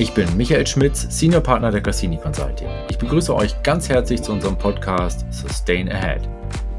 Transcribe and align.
Ich 0.00 0.14
bin 0.14 0.34
Michael 0.34 0.66
Schmitz, 0.66 1.06
Senior 1.10 1.42
Partner 1.42 1.70
der 1.70 1.82
Cassini 1.82 2.16
Consulting. 2.16 2.66
Ich 2.88 2.96
begrüße 2.96 3.36
euch 3.36 3.62
ganz 3.62 3.90
herzlich 3.90 4.22
zu 4.22 4.32
unserem 4.32 4.56
Podcast 4.56 5.26
Sustain 5.30 5.92
Ahead. 5.92 6.26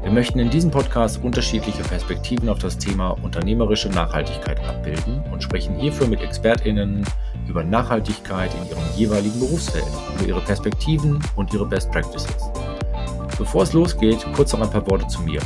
Wir 0.02 0.10
möchten 0.10 0.40
in 0.40 0.50
diesem 0.50 0.72
Podcast 0.72 1.22
unterschiedliche 1.22 1.84
Perspektiven 1.84 2.48
auf 2.48 2.58
das 2.58 2.76
Thema 2.76 3.10
unternehmerische 3.10 3.90
Nachhaltigkeit 3.90 4.58
abbilden 4.64 5.22
und 5.30 5.40
sprechen 5.40 5.76
hierfür 5.76 6.08
mit 6.08 6.20
ExpertInnen 6.20 7.04
über 7.46 7.62
Nachhaltigkeit 7.62 8.50
in 8.54 8.68
ihrem 8.68 8.82
jeweiligen 8.96 9.38
Berufsfeld, 9.38 9.86
über 10.16 10.26
ihre 10.26 10.40
Perspektiven 10.40 11.20
und 11.36 11.54
ihre 11.54 11.66
Best 11.66 11.92
Practices. 11.92 12.50
Bevor 13.38 13.62
es 13.62 13.72
losgeht, 13.72 14.26
kurz 14.34 14.52
noch 14.52 14.62
ein 14.62 14.70
paar 14.70 14.90
Worte 14.90 15.06
zu 15.06 15.22
mir. 15.22 15.38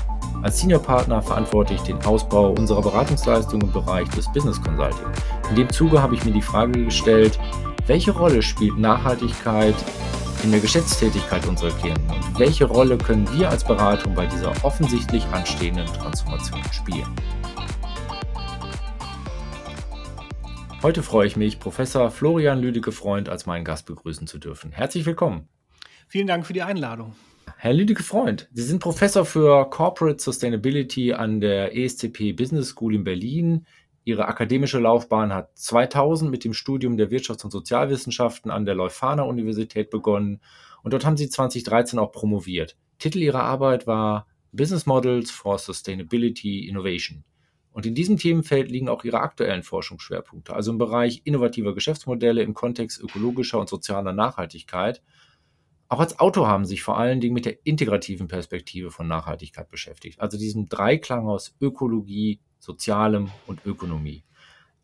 Als 0.42 0.60
Senior 0.60 0.80
Partner 0.80 1.20
verantworte 1.20 1.74
ich 1.74 1.80
den 1.80 2.02
Ausbau 2.04 2.52
unserer 2.52 2.80
Beratungsleistung 2.80 3.60
im 3.60 3.72
Bereich 3.72 4.08
des 4.10 4.32
Business 4.32 4.62
Consulting. 4.62 5.06
In 5.50 5.56
dem 5.56 5.70
Zuge 5.70 6.00
habe 6.00 6.14
ich 6.14 6.24
mir 6.24 6.32
die 6.32 6.42
Frage 6.42 6.84
gestellt, 6.84 7.38
welche 7.86 8.10
Rolle 8.10 8.42
spielt 8.42 8.78
Nachhaltigkeit 8.78 9.74
in 10.42 10.50
der 10.50 10.60
Geschäftstätigkeit 10.60 11.46
unserer 11.46 11.70
Klienten 11.70 12.10
und 12.10 12.38
welche 12.38 12.64
Rolle 12.64 12.98
können 12.98 13.28
wir 13.32 13.48
als 13.48 13.64
Beratung 13.64 14.14
bei 14.14 14.26
dieser 14.26 14.52
offensichtlich 14.64 15.24
anstehenden 15.26 15.86
Transformation 15.86 16.60
spielen? 16.72 17.14
Heute 20.82 21.02
freue 21.02 21.26
ich 21.26 21.36
mich, 21.36 21.58
Professor 21.58 22.10
Florian 22.10 22.60
Lüdecke-Freund 22.60 23.28
als 23.28 23.46
meinen 23.46 23.64
Gast 23.64 23.86
begrüßen 23.86 24.26
zu 24.26 24.38
dürfen. 24.38 24.72
Herzlich 24.72 25.06
willkommen. 25.06 25.48
Vielen 26.08 26.26
Dank 26.26 26.46
für 26.46 26.52
die 26.52 26.62
Einladung. 26.62 27.14
Herr 27.56 27.72
Lüdecke-Freund, 27.72 28.48
Sie 28.52 28.62
sind 28.62 28.80
Professor 28.80 29.24
für 29.24 29.70
Corporate 29.70 30.22
Sustainability 30.22 31.14
an 31.14 31.40
der 31.40 31.76
ESCP 31.76 32.32
Business 32.32 32.68
School 32.68 32.94
in 32.94 33.04
Berlin. 33.04 33.66
Ihre 34.06 34.28
akademische 34.28 34.78
Laufbahn 34.78 35.34
hat 35.34 35.58
2000 35.58 36.30
mit 36.30 36.44
dem 36.44 36.52
Studium 36.52 36.96
der 36.96 37.10
Wirtschafts- 37.10 37.42
und 37.42 37.50
Sozialwissenschaften 37.50 38.52
an 38.52 38.64
der 38.64 38.76
Leuphana 38.76 39.24
Universität 39.24 39.90
begonnen 39.90 40.40
und 40.84 40.92
dort 40.92 41.04
haben 41.04 41.16
sie 41.16 41.28
2013 41.28 41.98
auch 41.98 42.12
promoviert. 42.12 42.76
Titel 43.00 43.18
ihrer 43.18 43.42
Arbeit 43.42 43.88
war 43.88 44.28
Business 44.52 44.86
Models 44.86 45.32
for 45.32 45.58
Sustainability 45.58 46.68
Innovation. 46.68 47.24
Und 47.72 47.84
in 47.84 47.96
diesem 47.96 48.16
Themenfeld 48.16 48.70
liegen 48.70 48.88
auch 48.88 49.02
ihre 49.02 49.18
aktuellen 49.18 49.64
Forschungsschwerpunkte, 49.64 50.54
also 50.54 50.70
im 50.70 50.78
Bereich 50.78 51.22
innovativer 51.24 51.74
Geschäftsmodelle 51.74 52.44
im 52.44 52.54
Kontext 52.54 53.00
ökologischer 53.02 53.58
und 53.58 53.68
sozialer 53.68 54.12
Nachhaltigkeit. 54.12 55.02
Auch 55.88 55.98
als 55.98 56.20
Autor 56.20 56.46
haben 56.46 56.64
sie 56.64 56.74
sich 56.74 56.84
vor 56.84 56.96
allen 56.96 57.20
Dingen 57.20 57.34
mit 57.34 57.44
der 57.44 57.66
integrativen 57.66 58.28
Perspektive 58.28 58.92
von 58.92 59.08
Nachhaltigkeit 59.08 59.68
beschäftigt, 59.68 60.20
also 60.20 60.38
diesem 60.38 60.68
Dreiklang 60.68 61.26
aus 61.26 61.56
Ökologie, 61.60 62.38
Sozialem 62.58 63.30
und 63.46 63.64
Ökonomie. 63.64 64.22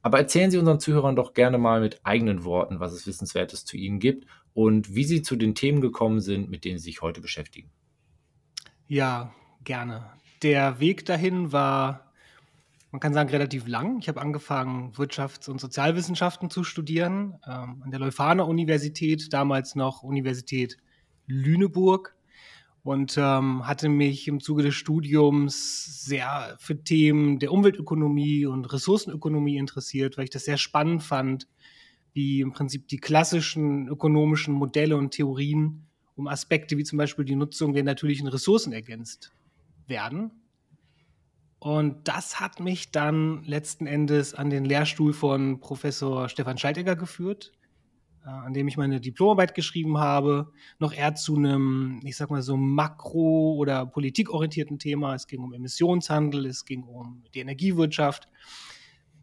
Aber 0.02 0.18
erzählen 0.18 0.50
Sie 0.50 0.58
unseren 0.58 0.80
Zuhörern 0.80 1.16
doch 1.16 1.32
gerne 1.32 1.58
mal 1.58 1.80
mit 1.80 2.04
eigenen 2.04 2.44
Worten, 2.44 2.80
was 2.80 2.92
es 2.92 3.06
Wissenswertes 3.06 3.64
zu 3.64 3.76
Ihnen 3.76 4.00
gibt 4.00 4.26
und 4.52 4.94
wie 4.94 5.04
Sie 5.04 5.22
zu 5.22 5.36
den 5.36 5.54
Themen 5.54 5.80
gekommen 5.80 6.20
sind, 6.20 6.50
mit 6.50 6.64
denen 6.64 6.78
Sie 6.78 6.84
sich 6.84 7.02
heute 7.02 7.20
beschäftigen. 7.20 7.70
Ja, 8.88 9.32
gerne. 9.64 10.10
Der 10.42 10.80
Weg 10.80 11.06
dahin 11.06 11.52
war, 11.52 12.12
man 12.90 13.00
kann 13.00 13.14
sagen, 13.14 13.30
relativ 13.30 13.68
lang. 13.68 14.00
Ich 14.00 14.08
habe 14.08 14.20
angefangen, 14.20 14.92
Wirtschafts- 14.92 15.48
und 15.48 15.60
Sozialwissenschaften 15.60 16.50
zu 16.50 16.64
studieren 16.64 17.38
ähm, 17.46 17.82
an 17.84 17.90
der 17.90 18.00
Leuphana 18.00 18.42
Universität, 18.42 19.32
damals 19.32 19.76
noch 19.76 20.02
Universität 20.02 20.78
Lüneburg 21.26 22.16
und 22.82 23.16
ähm, 23.16 23.66
hatte 23.66 23.88
mich 23.88 24.26
im 24.26 24.40
Zuge 24.40 24.62
des 24.62 24.74
Studiums 24.74 26.04
sehr 26.04 26.56
für 26.58 26.82
Themen 26.82 27.38
der 27.38 27.52
Umweltökonomie 27.52 28.46
und 28.46 28.72
Ressourcenökonomie 28.72 29.56
interessiert, 29.56 30.16
weil 30.16 30.24
ich 30.24 30.30
das 30.30 30.44
sehr 30.44 30.58
spannend 30.58 31.02
fand, 31.02 31.48
wie 32.12 32.40
im 32.40 32.52
Prinzip 32.52 32.88
die 32.88 32.98
klassischen 32.98 33.88
ökonomischen 33.88 34.54
Modelle 34.54 34.96
und 34.96 35.12
Theorien 35.12 35.86
um 36.14 36.26
Aspekte 36.28 36.76
wie 36.76 36.84
zum 36.84 36.98
Beispiel 36.98 37.24
die 37.24 37.36
Nutzung 37.36 37.72
der 37.72 37.84
natürlichen 37.84 38.28
Ressourcen 38.28 38.72
ergänzt 38.72 39.32
werden. 39.86 40.30
Und 41.58 42.08
das 42.08 42.40
hat 42.40 42.60
mich 42.60 42.90
dann 42.90 43.44
letzten 43.44 43.86
Endes 43.86 44.34
an 44.34 44.50
den 44.50 44.64
Lehrstuhl 44.64 45.12
von 45.12 45.60
Professor 45.60 46.28
Stefan 46.28 46.58
Scheidegger 46.58 46.96
geführt, 46.96 47.52
an 48.24 48.54
dem 48.54 48.68
ich 48.68 48.76
meine 48.76 49.00
Diplomarbeit 49.00 49.54
geschrieben 49.54 49.98
habe, 49.98 50.52
noch 50.78 50.92
eher 50.92 51.14
zu 51.14 51.36
einem, 51.36 52.00
ich 52.04 52.16
sag 52.16 52.30
mal 52.30 52.42
so 52.42 52.56
makro- 52.56 53.56
oder 53.56 53.86
politikorientierten 53.86 54.78
Thema. 54.78 55.14
Es 55.14 55.26
ging 55.26 55.40
um 55.40 55.52
Emissionshandel, 55.52 56.46
es 56.46 56.64
ging 56.64 56.84
um 56.84 57.24
die 57.34 57.40
Energiewirtschaft. 57.40 58.28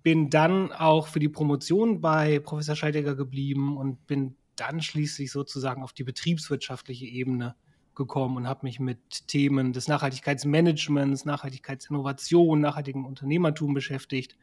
Bin 0.03 0.29
dann 0.29 0.71
auch 0.71 1.07
für 1.07 1.19
die 1.19 1.29
Promotion 1.29 2.01
bei 2.01 2.39
Professor 2.39 2.75
Scheidegger 2.75 3.15
geblieben 3.15 3.77
und 3.77 4.05
bin 4.07 4.35
dann 4.55 4.81
schließlich 4.81 5.31
sozusagen 5.31 5.83
auf 5.83 5.93
die 5.93 6.03
betriebswirtschaftliche 6.03 7.05
Ebene 7.05 7.55
gekommen 7.95 8.37
und 8.37 8.47
habe 8.47 8.61
mich 8.63 8.79
mit 8.79 9.27
Themen 9.27 9.73
des 9.73 9.87
Nachhaltigkeitsmanagements, 9.87 11.25
Nachhaltigkeitsinnovation, 11.25 12.59
nachhaltigem 12.59 13.05
Unternehmertum 13.05 13.73
beschäftigt. 13.73 14.37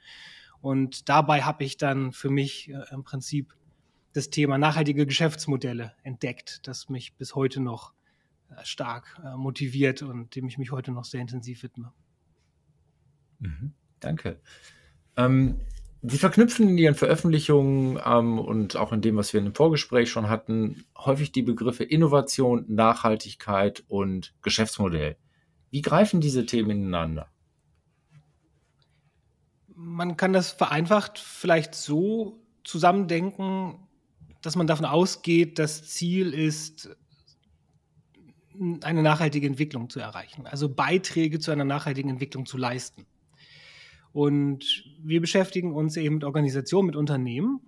Und 0.61 1.09
dabei 1.09 1.43
habe 1.43 1.65
ich 1.65 1.77
dann 1.77 2.12
für 2.12 2.31
mich 2.31 2.71
äh, 2.71 2.83
im 2.93 3.05
Prinzip 3.05 3.55
das 4.16 4.31
Thema 4.31 4.56
nachhaltige 4.56 5.06
Geschäftsmodelle 5.06 5.93
entdeckt, 6.03 6.66
das 6.66 6.88
mich 6.88 7.15
bis 7.16 7.34
heute 7.34 7.60
noch 7.60 7.93
äh, 8.49 8.65
stark 8.65 9.21
äh, 9.22 9.37
motiviert 9.37 10.03
und 10.03 10.34
dem 10.34 10.49
ich 10.49 10.56
mich 10.56 10.72
heute 10.72 10.91
noch 10.91 11.04
sehr 11.04 11.21
intensiv 11.21 11.62
widme. 11.62 11.93
Mhm, 13.38 13.75
danke. 14.00 14.41
Ähm, 15.16 15.60
Sie 16.03 16.19
verknüpfen 16.19 16.69
in 16.69 16.78
Ihren 16.78 16.94
Veröffentlichungen 16.94 17.99
ähm, 18.04 18.38
und 18.38 18.77
auch 18.77 18.93
in 18.93 19.00
dem, 19.00 19.16
was 19.16 19.32
wir 19.32 19.38
in 19.38 19.47
dem 19.47 19.54
Vorgespräch 19.54 20.10
schon 20.10 20.28
hatten, 20.28 20.84
häufig 20.97 21.33
die 21.33 21.43
Begriffe 21.43 21.84
Innovation, 21.84 22.65
Nachhaltigkeit 22.69 23.84
und 23.88 24.34
Geschäftsmodell. 24.41 25.16
Wie 25.71 25.83
greifen 25.83 26.21
diese 26.21 26.47
Themen 26.47 26.71
ineinander? 26.71 27.28
Man 29.75 30.16
kann 30.16 30.33
das 30.33 30.53
vereinfacht 30.53 31.19
vielleicht 31.19 31.75
so 31.75 32.41
zusammendenken, 32.62 33.86
dass 34.47 34.55
man 34.55 34.69
davon 34.69 34.84
ausgeht, 34.84 35.59
das 35.59 35.89
Ziel 35.89 36.33
ist, 36.33 36.89
eine 38.83 39.03
nachhaltige 39.03 39.47
Entwicklung 39.47 39.91
zu 39.91 39.99
erreichen, 39.99 40.47
also 40.47 40.69
Beiträge 40.69 41.41
zu 41.41 41.51
einer 41.51 41.65
nachhaltigen 41.65 42.11
Entwicklung 42.11 42.47
zu 42.47 42.57
leisten. 42.57 43.07
Und 44.12 44.84
wir 45.03 45.21
beschäftigen 45.21 45.75
uns 45.75 45.97
eben 45.97 46.15
mit 46.15 46.25
Organisationen, 46.25 46.87
mit 46.87 46.97
Unternehmen 46.97 47.61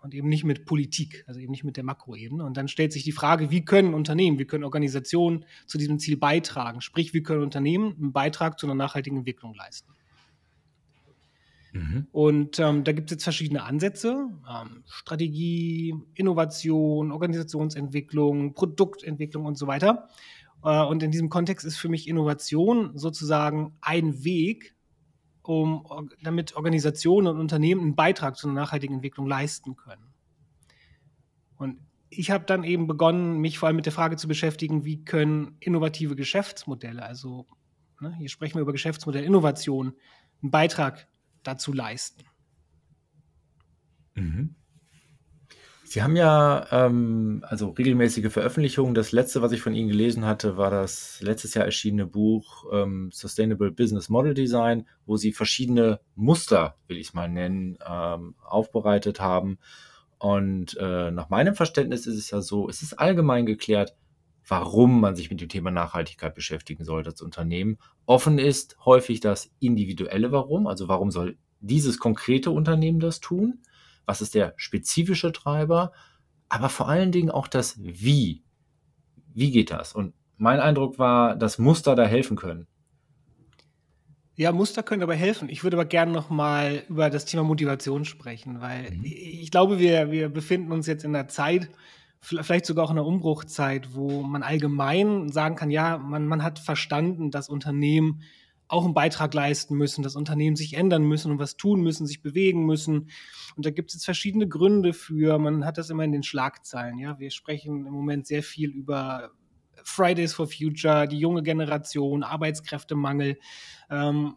und 0.00 0.14
eben 0.14 0.28
nicht 0.28 0.44
mit 0.44 0.64
Politik, 0.64 1.24
also 1.26 1.38
eben 1.38 1.52
nicht 1.52 1.62
mit 1.62 1.76
der 1.76 1.84
Makroebene. 1.84 2.42
Und 2.42 2.56
dann 2.56 2.68
stellt 2.68 2.94
sich 2.94 3.04
die 3.04 3.12
Frage, 3.12 3.50
wie 3.50 3.64
können 3.64 3.92
Unternehmen, 3.92 4.38
wie 4.38 4.46
können 4.46 4.64
Organisationen 4.64 5.44
zu 5.66 5.76
diesem 5.76 5.98
Ziel 5.98 6.16
beitragen? 6.16 6.80
Sprich, 6.80 7.12
wie 7.12 7.22
können 7.22 7.42
Unternehmen 7.42 7.94
einen 7.96 8.12
Beitrag 8.12 8.58
zu 8.58 8.66
einer 8.66 8.74
nachhaltigen 8.74 9.18
Entwicklung 9.18 9.54
leisten? 9.54 9.92
Mhm. 11.74 12.06
Und 12.12 12.60
ähm, 12.60 12.84
da 12.84 12.92
gibt 12.92 13.10
es 13.10 13.16
jetzt 13.16 13.24
verschiedene 13.24 13.64
Ansätze. 13.64 14.28
Ähm, 14.48 14.84
Strategie, 14.86 15.94
Innovation, 16.14 17.10
Organisationsentwicklung, 17.10 18.54
Produktentwicklung 18.54 19.44
und 19.44 19.58
so 19.58 19.66
weiter. 19.66 20.08
Äh, 20.62 20.82
und 20.84 21.02
in 21.02 21.10
diesem 21.10 21.28
Kontext 21.28 21.66
ist 21.66 21.76
für 21.76 21.88
mich 21.88 22.08
Innovation 22.08 22.96
sozusagen 22.96 23.76
ein 23.80 24.22
Weg, 24.22 24.76
um 25.42 26.08
damit 26.22 26.54
Organisationen 26.54 27.26
und 27.26 27.40
Unternehmen 27.40 27.82
einen 27.82 27.96
Beitrag 27.96 28.36
zu 28.36 28.46
einer 28.46 28.60
nachhaltigen 28.60 28.94
Entwicklung 28.94 29.26
leisten 29.26 29.74
können. 29.74 30.14
Und 31.56 31.80
ich 32.08 32.30
habe 32.30 32.44
dann 32.44 32.62
eben 32.62 32.86
begonnen, 32.86 33.38
mich 33.38 33.58
vor 33.58 33.66
allem 33.66 33.76
mit 33.76 33.86
der 33.86 33.92
Frage 33.92 34.16
zu 34.16 34.28
beschäftigen, 34.28 34.84
wie 34.84 35.04
können 35.04 35.56
innovative 35.58 36.14
Geschäftsmodelle, 36.14 37.02
also 37.02 37.46
ne, 38.00 38.14
hier 38.16 38.28
sprechen 38.28 38.54
wir 38.54 38.62
über 38.62 38.72
Geschäftsmodellinnovation, 38.72 39.94
einen 40.40 40.50
Beitrag 40.52 41.08
dazu 41.44 41.72
leisten. 41.72 42.24
Mhm. 44.14 44.56
Sie 45.94 46.02
haben 46.02 46.16
ja 46.16 46.66
ähm, 46.72 47.44
also 47.46 47.68
regelmäßige 47.68 48.32
Veröffentlichungen. 48.32 48.94
Das 48.94 49.12
letzte, 49.12 49.42
was 49.42 49.52
ich 49.52 49.60
von 49.60 49.74
Ihnen 49.74 49.88
gelesen 49.88 50.24
hatte, 50.24 50.56
war 50.56 50.70
das 50.70 51.20
letztes 51.20 51.54
Jahr 51.54 51.66
erschienene 51.66 52.04
Buch 52.06 52.64
ähm, 52.72 53.10
Sustainable 53.12 53.70
Business 53.70 54.08
Model 54.08 54.34
Design, 54.34 54.88
wo 55.06 55.16
Sie 55.16 55.32
verschiedene 55.32 56.00
Muster, 56.16 56.74
will 56.88 56.96
ich 56.96 57.08
es 57.08 57.14
mal 57.14 57.28
nennen, 57.28 57.78
ähm, 57.88 58.34
aufbereitet 58.42 59.20
haben. 59.20 59.58
Und 60.18 60.76
äh, 60.80 61.12
nach 61.12 61.28
meinem 61.28 61.54
Verständnis 61.54 62.06
ist 62.06 62.16
es 62.16 62.30
ja 62.30 62.40
so, 62.40 62.68
es 62.68 62.82
ist 62.82 62.94
allgemein 62.94 63.46
geklärt, 63.46 63.94
warum 64.46 65.00
man 65.00 65.16
sich 65.16 65.30
mit 65.30 65.40
dem 65.40 65.48
Thema 65.48 65.70
Nachhaltigkeit 65.70 66.34
beschäftigen 66.34 66.84
sollte 66.84 67.10
als 67.10 67.22
Unternehmen. 67.22 67.78
Offen 68.06 68.38
ist 68.38 68.76
häufig 68.84 69.20
das 69.20 69.50
individuelle 69.60 70.32
Warum, 70.32 70.66
also 70.66 70.88
warum 70.88 71.10
soll 71.10 71.38
dieses 71.60 71.98
konkrete 71.98 72.50
Unternehmen 72.50 73.00
das 73.00 73.20
tun? 73.20 73.62
Was 74.06 74.20
ist 74.20 74.34
der 74.34 74.52
spezifische 74.56 75.32
Treiber? 75.32 75.92
Aber 76.48 76.68
vor 76.68 76.88
allen 76.88 77.10
Dingen 77.10 77.30
auch 77.30 77.48
das 77.48 77.82
Wie. 77.82 78.44
Wie 79.32 79.50
geht 79.50 79.70
das? 79.70 79.94
Und 79.94 80.14
mein 80.36 80.60
Eindruck 80.60 80.98
war, 80.98 81.36
dass 81.36 81.58
Muster 81.58 81.94
da 81.94 82.04
helfen 82.04 82.36
können. 82.36 82.66
Ja, 84.36 84.50
Muster 84.52 84.82
können 84.82 85.00
dabei 85.00 85.16
helfen. 85.16 85.48
Ich 85.48 85.62
würde 85.62 85.76
aber 85.76 85.84
gerne 85.84 86.12
noch 86.12 86.28
mal 86.28 86.82
über 86.88 87.08
das 87.08 87.24
Thema 87.24 87.44
Motivation 87.44 88.04
sprechen, 88.04 88.60
weil 88.60 88.90
mhm. 88.90 89.04
ich 89.04 89.50
glaube, 89.50 89.78
wir, 89.78 90.10
wir 90.10 90.28
befinden 90.28 90.72
uns 90.72 90.86
jetzt 90.86 91.04
in 91.04 91.14
einer 91.14 91.28
Zeit, 91.28 91.70
vielleicht 92.24 92.66
sogar 92.66 92.84
auch 92.84 92.90
in 92.90 92.98
einer 92.98 93.06
Umbruchzeit, 93.06 93.94
wo 93.94 94.22
man 94.22 94.42
allgemein 94.42 95.30
sagen 95.30 95.56
kann, 95.56 95.70
ja, 95.70 95.98
man, 95.98 96.26
man 96.26 96.42
hat 96.42 96.58
verstanden, 96.58 97.30
dass 97.30 97.48
Unternehmen 97.48 98.22
auch 98.66 98.84
einen 98.84 98.94
Beitrag 98.94 99.34
leisten 99.34 99.76
müssen, 99.76 100.02
dass 100.02 100.16
Unternehmen 100.16 100.56
sich 100.56 100.74
ändern 100.74 101.04
müssen 101.04 101.30
und 101.30 101.38
was 101.38 101.56
tun 101.56 101.82
müssen, 101.82 102.06
sich 102.06 102.22
bewegen 102.22 102.64
müssen. 102.64 103.10
Und 103.56 103.66
da 103.66 103.70
gibt 103.70 103.90
es 103.90 103.96
jetzt 103.96 104.04
verschiedene 104.06 104.48
Gründe 104.48 104.94
für. 104.94 105.38
Man 105.38 105.66
hat 105.66 105.76
das 105.76 105.90
immer 105.90 106.04
in 106.04 106.12
den 106.12 106.22
Schlagzeilen. 106.22 106.98
Ja, 106.98 107.18
wir 107.18 107.30
sprechen 107.30 107.86
im 107.86 107.92
Moment 107.92 108.26
sehr 108.26 108.42
viel 108.42 108.70
über 108.70 109.30
Fridays 109.82 110.32
for 110.32 110.46
Future, 110.46 111.06
die 111.06 111.18
junge 111.18 111.42
Generation, 111.42 112.22
Arbeitskräftemangel. 112.22 113.38
Ähm, 113.90 114.36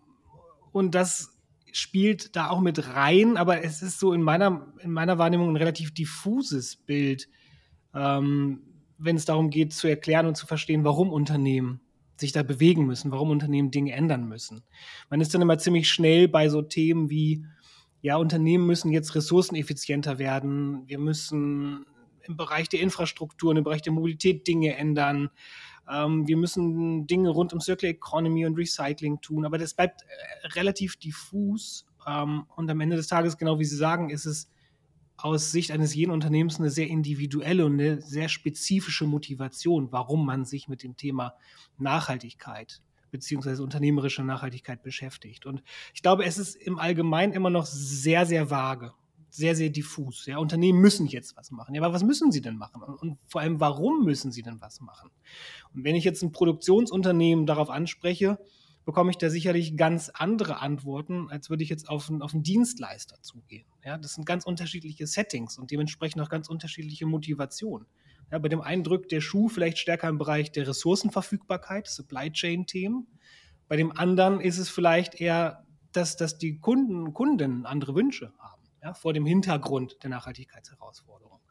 und 0.74 0.94
das 0.94 1.38
spielt 1.72 2.36
da 2.36 2.50
auch 2.50 2.60
mit 2.60 2.96
rein, 2.96 3.38
aber 3.38 3.64
es 3.64 3.82
ist 3.82 4.00
so 4.00 4.12
in 4.12 4.22
meiner, 4.22 4.74
in 4.82 4.92
meiner 4.92 5.18
Wahrnehmung 5.18 5.50
ein 5.50 5.58
relativ 5.58 5.94
diffuses 5.94 6.76
Bild, 6.76 7.30
ähm, 7.98 8.62
wenn 8.98 9.16
es 9.16 9.26
darum 9.26 9.50
geht 9.50 9.74
zu 9.74 9.88
erklären 9.88 10.28
und 10.28 10.36
zu 10.36 10.46
verstehen, 10.48 10.84
warum 10.84 11.12
Unternehmen 11.12 11.82
sich 12.20 12.32
da 12.32 12.44
bewegen 12.44 12.86
müssen, 12.86 13.12
warum 13.12 13.30
Unternehmen 13.30 13.72
Dinge 13.72 13.94
ändern 13.94 14.28
müssen. 14.28 14.64
Man 15.10 15.22
ist 15.22 15.34
dann 15.34 15.42
immer 15.42 15.58
ziemlich 15.58 15.90
schnell 15.90 16.28
bei 16.28 16.50
so 16.50 16.62
Themen 16.62 17.10
wie, 17.10 17.46
ja, 18.02 18.18
Unternehmen 18.18 18.66
müssen 18.66 18.92
jetzt 18.92 19.16
ressourceneffizienter 19.16 20.18
werden, 20.18 20.88
wir 20.88 21.00
müssen 21.00 21.86
im 22.24 22.38
Bereich 22.38 22.70
der 22.70 22.82
Infrastruktur, 22.82 23.56
im 23.56 23.64
Bereich 23.64 23.82
der 23.82 23.94
Mobilität 23.94 24.48
Dinge 24.48 24.76
ändern. 24.76 25.30
Ähm, 25.90 26.28
wir 26.28 26.38
müssen 26.38 27.08
Dinge 27.08 27.30
rund 27.30 27.54
um 27.54 27.62
Circular 27.62 27.94
Economy 27.94 28.46
und 28.46 28.58
Recycling 28.58 29.22
tun, 29.22 29.46
aber 29.46 29.58
das 29.58 29.74
bleibt 29.74 30.02
äh, 30.02 30.48
relativ 30.48 30.98
diffus. 30.98 31.86
Ähm, 32.06 32.46
und 32.56 32.70
am 32.70 32.82
Ende 32.82 32.98
des 32.98 33.08
Tages, 33.08 33.38
genau 33.38 33.60
wie 33.60 33.66
Sie 33.66 33.78
sagen, 33.78 34.10
ist 34.10 34.26
es 34.26 34.50
aus 35.18 35.52
Sicht 35.52 35.72
eines 35.72 35.96
jeden 35.96 36.12
Unternehmens 36.12 36.60
eine 36.60 36.70
sehr 36.70 36.88
individuelle 36.88 37.66
und 37.66 37.74
eine 37.74 38.02
sehr 38.02 38.30
spezifische 38.30 39.06
Motivation, 39.06 39.92
warum 39.92 40.26
man 40.26 40.46
sich 40.46 40.68
mit 40.68 40.84
dem 40.84 40.96
Thema 40.96 41.34
Nachhaltigkeit 41.78 42.82
beziehungsweise 43.10 43.64
unternehmerische 43.64 44.24
Nachhaltigkeit 44.24 44.84
beschäftigt. 44.84 45.46
Und 45.46 45.64
ich 45.94 46.02
glaube, 46.02 46.26
es 46.26 46.38
ist 46.38 46.56
im 46.56 46.78
Allgemeinen 46.78 47.34
immer 47.34 47.50
noch 47.50 47.66
sehr, 47.66 48.26
sehr 48.26 48.50
vage 48.50 48.94
sehr, 49.30 49.56
sehr 49.56 49.70
diffus. 49.70 50.26
Ja, 50.26 50.40
Unternehmen 50.40 50.80
müssen 50.80 51.06
jetzt 51.06 51.38
was 51.38 51.52
machen. 51.52 51.76
Ja, 51.76 51.84
aber 51.84 51.94
was 51.94 52.04
müssen 52.04 52.32
sie 52.32 52.42
denn 52.42 52.58
machen? 52.58 52.82
Und, 52.82 52.96
und, 52.96 53.18
vor 53.28 53.42
allem, 53.42 53.60
warum 53.60 54.04
müssen 54.04 54.32
sie 54.32 54.42
denn 54.42 54.60
was 54.62 54.82
machen? 54.82 55.10
Und 55.74 55.84
wenn 55.84 55.96
ich 55.96 56.04
jetzt 56.04 56.24
ein 56.24 56.32
Produktionsunternehmen 56.32 57.46
darauf 57.46 57.70
anspreche, 57.70 58.40
bekomme 58.88 59.12
ich 59.12 59.18
da 59.18 59.30
sicherlich 59.30 59.76
ganz 59.76 60.10
andere 60.14 60.62
Antworten, 60.62 61.30
als 61.30 61.50
würde 61.50 61.62
ich 61.62 61.70
jetzt 61.70 61.90
auf 61.90 62.10
einen, 62.10 62.22
auf 62.22 62.34
einen 62.34 62.44
Dienstleister 62.44 63.22
zugehen. 63.22 63.66
Ja, 63.84 63.98
das 63.98 64.14
sind 64.14 64.26
ganz 64.26 64.46
unterschiedliche 64.46 65.06
Settings 65.08 65.58
und 65.58 65.72
dementsprechend 65.72 66.22
auch 66.22 66.30
ganz 66.30 66.48
unterschiedliche 66.48 67.06
Motivationen. 67.06 67.86
Ja, 68.32 68.40
bei 68.40 68.48
dem 68.48 68.62
einen 68.62 68.86
drückt 68.86 69.12
der 69.12 69.20
Schuh 69.20 69.50
vielleicht 69.50 69.78
stärker 69.78 70.08
im 70.08 70.18
Bereich 70.18 70.54
der 70.54 70.70
Ressourcenverfügbarkeit, 70.70 71.86
Supply 71.88 72.32
Chain 72.32 72.66
Themen. 72.66 73.08
Bei 73.68 73.76
dem 73.76 73.92
anderen 73.92 74.40
ist 74.40 74.58
es 74.58 74.70
vielleicht 74.70 75.20
eher, 75.20 75.66
dass, 75.92 76.16
dass 76.16 76.38
die 76.38 76.58
Kunden, 76.62 77.14
Kunden 77.14 77.66
andere 77.66 77.94
Wünsche 77.94 78.32
haben 78.40 78.64
ja, 78.82 78.94
vor 78.94 79.12
dem 79.12 79.26
Hintergrund 79.26 79.98
der 80.02 80.12
Nachhaltigkeitsherausforderung. 80.12 81.42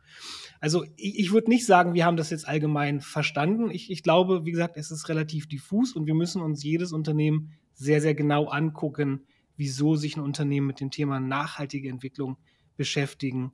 Also 0.61 0.85
ich, 0.97 1.19
ich 1.19 1.33
würde 1.33 1.51
nicht 1.51 1.67
sagen, 1.67 1.95
wir 1.95 2.05
haben 2.05 2.17
das 2.17 2.31
jetzt 2.31 2.49
allgemein 2.49 3.01
verstanden. 3.01 3.71
Ich, 3.71 3.91
ich 3.91 4.03
glaube, 4.03 4.45
wie 4.45 4.53
gesagt, 4.53 4.77
es 4.77 4.91
ist 4.91 5.09
relativ 5.09 5.49
diffus 5.49 5.93
und 5.95 6.07
wir 6.07 6.15
müssen 6.15 6.43
uns 6.43 6.63
jedes 6.63 6.93
Unternehmen 6.93 7.53
sehr, 7.75 8.01
sehr 8.01 8.15
genau 8.15 8.47
angucken, 8.47 9.27
wieso 9.57 9.97
sich 9.97 10.17
ein 10.17 10.23
Unternehmen 10.23 10.67
mit 10.67 10.81
dem 10.81 10.91
Thema 10.91 11.21
nachhaltige 11.21 11.89
Entwicklung 11.89 12.37
beschäftigen 12.77 13.53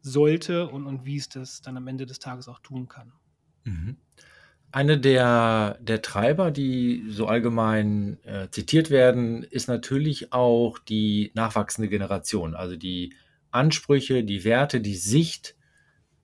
sollte 0.00 0.68
und, 0.68 0.86
und 0.86 1.04
wie 1.04 1.16
es 1.16 1.28
das 1.28 1.62
dann 1.62 1.76
am 1.76 1.86
Ende 1.86 2.06
des 2.06 2.18
Tages 2.18 2.48
auch 2.48 2.60
tun 2.60 2.88
kann. 2.88 3.12
Mhm. 3.64 3.96
Eine 4.70 4.98
der, 4.98 5.78
der 5.80 6.02
Treiber, 6.02 6.50
die 6.50 7.04
so 7.08 7.26
allgemein 7.28 8.18
äh, 8.24 8.48
zitiert 8.50 8.90
werden, 8.90 9.44
ist 9.44 9.68
natürlich 9.68 10.32
auch 10.32 10.80
die 10.80 11.30
nachwachsende 11.34 11.88
Generation, 11.88 12.54
also 12.54 12.74
die 12.74 13.14
Ansprüche, 13.52 14.24
die 14.24 14.42
Werte, 14.42 14.80
die 14.80 14.96
Sicht 14.96 15.54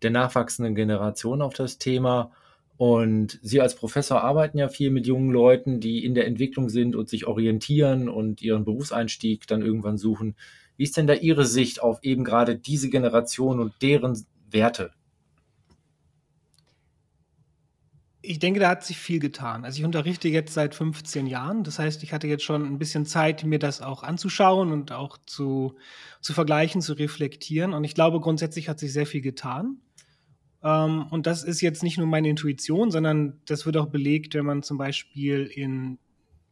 der 0.03 0.11
nachwachsenden 0.11 0.75
Generation 0.75 1.43
auf 1.43 1.55
das 1.55 1.79
Thema. 1.79 2.33
Und 2.77 3.39
Sie 3.43 3.61
als 3.61 3.75
Professor 3.75 4.23
arbeiten 4.23 4.57
ja 4.57 4.69
viel 4.69 4.91
mit 4.91 5.07
jungen 5.07 5.31
Leuten, 5.31 5.81
die 5.81 6.03
in 6.05 6.15
der 6.15 6.27
Entwicklung 6.27 6.71
sind 6.71 6.97
und 6.97 7.11
sich 7.11 7.27
orientieren 7.27 8.09
und 8.09 8.41
ihren 8.41 8.65
Berufseinstieg 8.65 9.47
dann 9.47 9.61
irgendwann 9.61 9.99
suchen. 9.99 10.35
Wie 10.79 10.85
ist 10.85 10.97
denn 10.97 11.07
da 11.07 11.13
Ihre 11.13 11.45
Sicht 11.45 11.83
auf 11.83 11.99
eben 12.03 12.25
gerade 12.25 12.57
diese 12.57 12.89
Generation 12.89 13.61
und 13.61 13.75
deren 13.83 14.25
Werte? 14.51 14.93
Ich 18.23 18.39
denke, 18.39 18.61
da 18.61 18.71
hat 18.71 18.83
sich 18.83 18.97
viel 18.97 19.19
getan. 19.19 19.67
Also 19.67 19.79
ich 19.79 19.85
unterrichte 19.85 20.29
jetzt 20.29 20.55
seit 20.55 20.75
15 20.75 21.27
Jahren. 21.27 21.65
Das 21.65 21.79
heißt, 21.79 22.03
ich 22.03 22.15
hatte 22.15 22.29
jetzt 22.29 22.45
schon 22.45 22.65
ein 22.65 22.79
bisschen 22.79 23.05
Zeit, 23.05 23.45
mir 23.45 23.59
das 23.59 23.83
auch 23.83 24.03
anzuschauen 24.03 24.73
und 24.73 24.91
auch 24.91 25.19
zu, 25.27 25.77
zu 26.23 26.33
vergleichen, 26.33 26.81
zu 26.81 26.95
reflektieren. 26.95 27.75
Und 27.75 27.85
ich 27.85 27.95
glaube, 27.95 28.19
grundsätzlich 28.21 28.71
hat 28.71 28.79
sich 28.79 28.95
sehr 28.95 29.05
viel 29.05 29.21
getan. 29.21 29.83
Ähm, 30.63 31.07
und 31.11 31.27
das 31.27 31.43
ist 31.43 31.61
jetzt 31.61 31.83
nicht 31.83 31.99
nur 31.99 32.07
meine 32.07 32.29
Intuition, 32.29 32.91
sondern 32.91 33.41
das 33.47 33.67
wird 33.67 33.77
auch 33.77 33.87
belegt, 33.87 34.35
wenn 34.35 34.47
man 34.47 34.63
zum 34.63 34.79
Beispiel 34.79 35.45
in 35.47 35.99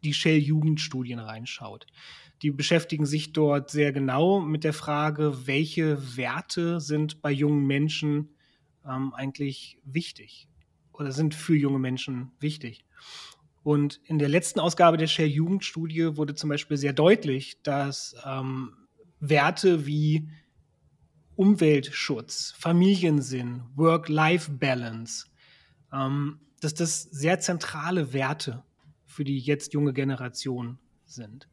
die 0.05 0.15
Shell-Jugendstudien 0.15 1.19
reinschaut. 1.19 1.87
Die 2.43 2.51
beschäftigen 2.51 3.05
sich 3.05 3.33
dort 3.33 3.71
sehr 3.71 3.93
genau 3.93 4.41
mit 4.41 4.63
der 4.65 4.73
Frage, 4.73 5.47
welche 5.47 6.17
Werte 6.17 6.81
sind 6.81 7.21
bei 7.21 7.33
jungen 7.33 7.67
Menschen 7.67 8.31
ähm, 8.87 9.13
eigentlich 9.15 9.79
wichtig 9.85 10.49
oder 10.93 11.11
sind 11.13 11.35
für 11.35 11.57
junge 11.57 11.81
Menschen 11.81 12.31
wichtig. 12.39 12.85
Und 13.65 14.01
in 14.05 14.19
der 14.19 14.29
letzten 14.29 14.61
Ausgabe 14.61 14.97
der 14.97 15.09
Share 15.09 15.29
Jugendstudie 15.29 16.17
wurde 16.17 16.35
zum 16.35 16.49
Beispiel 16.49 16.77
sehr 16.77 16.93
deutlich, 16.93 17.61
dass 17.63 18.15
ähm, 18.25 18.73
Werte 19.21 19.85
wie 19.85 20.29
Umweltschutz, 21.39 22.53
Familiensinn, 22.59 23.63
Work-Life-Balance, 23.77 25.27
ähm, 25.93 26.41
dass 26.61 26.75
das 26.75 27.03
sehr 27.05 27.39
zentrale 27.39 28.13
Werte 28.13 28.65
für 29.07 29.23
die 29.23 29.39
jetzt 29.39 29.73
junge 29.73 29.93
Generation 29.93 30.79
sind. 31.05 31.49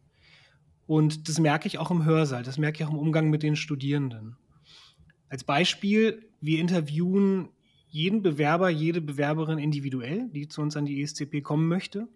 Und 0.88 1.30
das 1.30 1.40
merke 1.40 1.68
ich 1.68 1.78
auch 1.78 1.92
im 1.92 2.04
Hörsaal, 2.04 2.42
das 2.42 2.58
merke 2.58 2.82
ich 2.82 2.90
auch 2.90 2.94
im 2.94 2.98
Umgang 2.98 3.30
mit 3.30 3.44
den 3.44 3.56
Studierenden. 3.56 4.38
Als 5.30 5.44
Beispiel, 5.44 6.32
wir 6.42 6.60
interviewen 6.60 7.50
jeden 7.88 8.24
Bewerber, 8.24 8.70
jede 8.70 9.02
Bewerberin 9.02 9.60
individuell, 9.60 10.32
die 10.32 10.48
zu 10.48 10.64
uns 10.64 10.76
an 10.76 10.86
die 10.86 11.04
ESCP 11.04 11.42
kommen 11.42 11.68
möchte. 11.68 12.08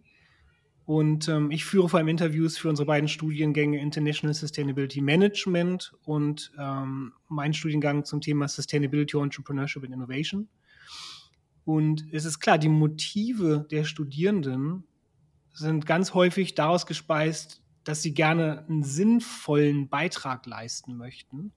Und 0.90 1.28
ähm, 1.28 1.52
ich 1.52 1.66
führe 1.66 1.88
vor 1.88 2.00
allem 2.00 2.08
Interviews 2.08 2.58
für 2.58 2.68
unsere 2.68 2.88
beiden 2.88 3.08
Studiengänge 3.08 3.80
International 3.80 4.34
Sustainability 4.34 5.02
Management 5.02 5.94
und 6.04 6.52
ähm, 6.58 7.14
meinen 7.28 7.54
Studiengang 7.54 8.06
zum 8.06 8.22
Thema 8.22 8.48
Sustainability, 8.48 9.16
Entrepreneurship 9.16 9.84
and 9.84 9.94
Innovation. 9.94 10.50
Und 11.64 12.08
es 12.12 12.26
ist 12.26 12.40
klar, 12.40 12.58
die 12.58 12.70
Motive 12.70 13.68
der 13.70 13.84
Studierenden 13.84 14.84
sind 15.54 15.86
ganz 15.86 16.16
häufig 16.16 16.56
daraus 16.56 16.88
gespeist, 16.88 17.62
dass 17.84 18.02
sie 18.02 18.16
gerne 18.16 18.66
einen 18.68 18.82
sinnvollen 18.82 19.90
Beitrag 19.90 20.48
leisten 20.48 20.98
möchten 20.98 21.52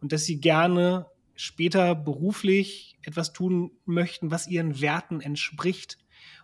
und 0.00 0.12
dass 0.12 0.24
sie 0.24 0.40
gerne 0.40 1.04
später 1.34 1.94
beruflich 1.94 2.96
etwas 3.02 3.34
tun 3.34 3.72
möchten, 3.84 4.30
was 4.30 4.48
ihren 4.48 4.80
Werten 4.80 5.20
entspricht. 5.20 5.98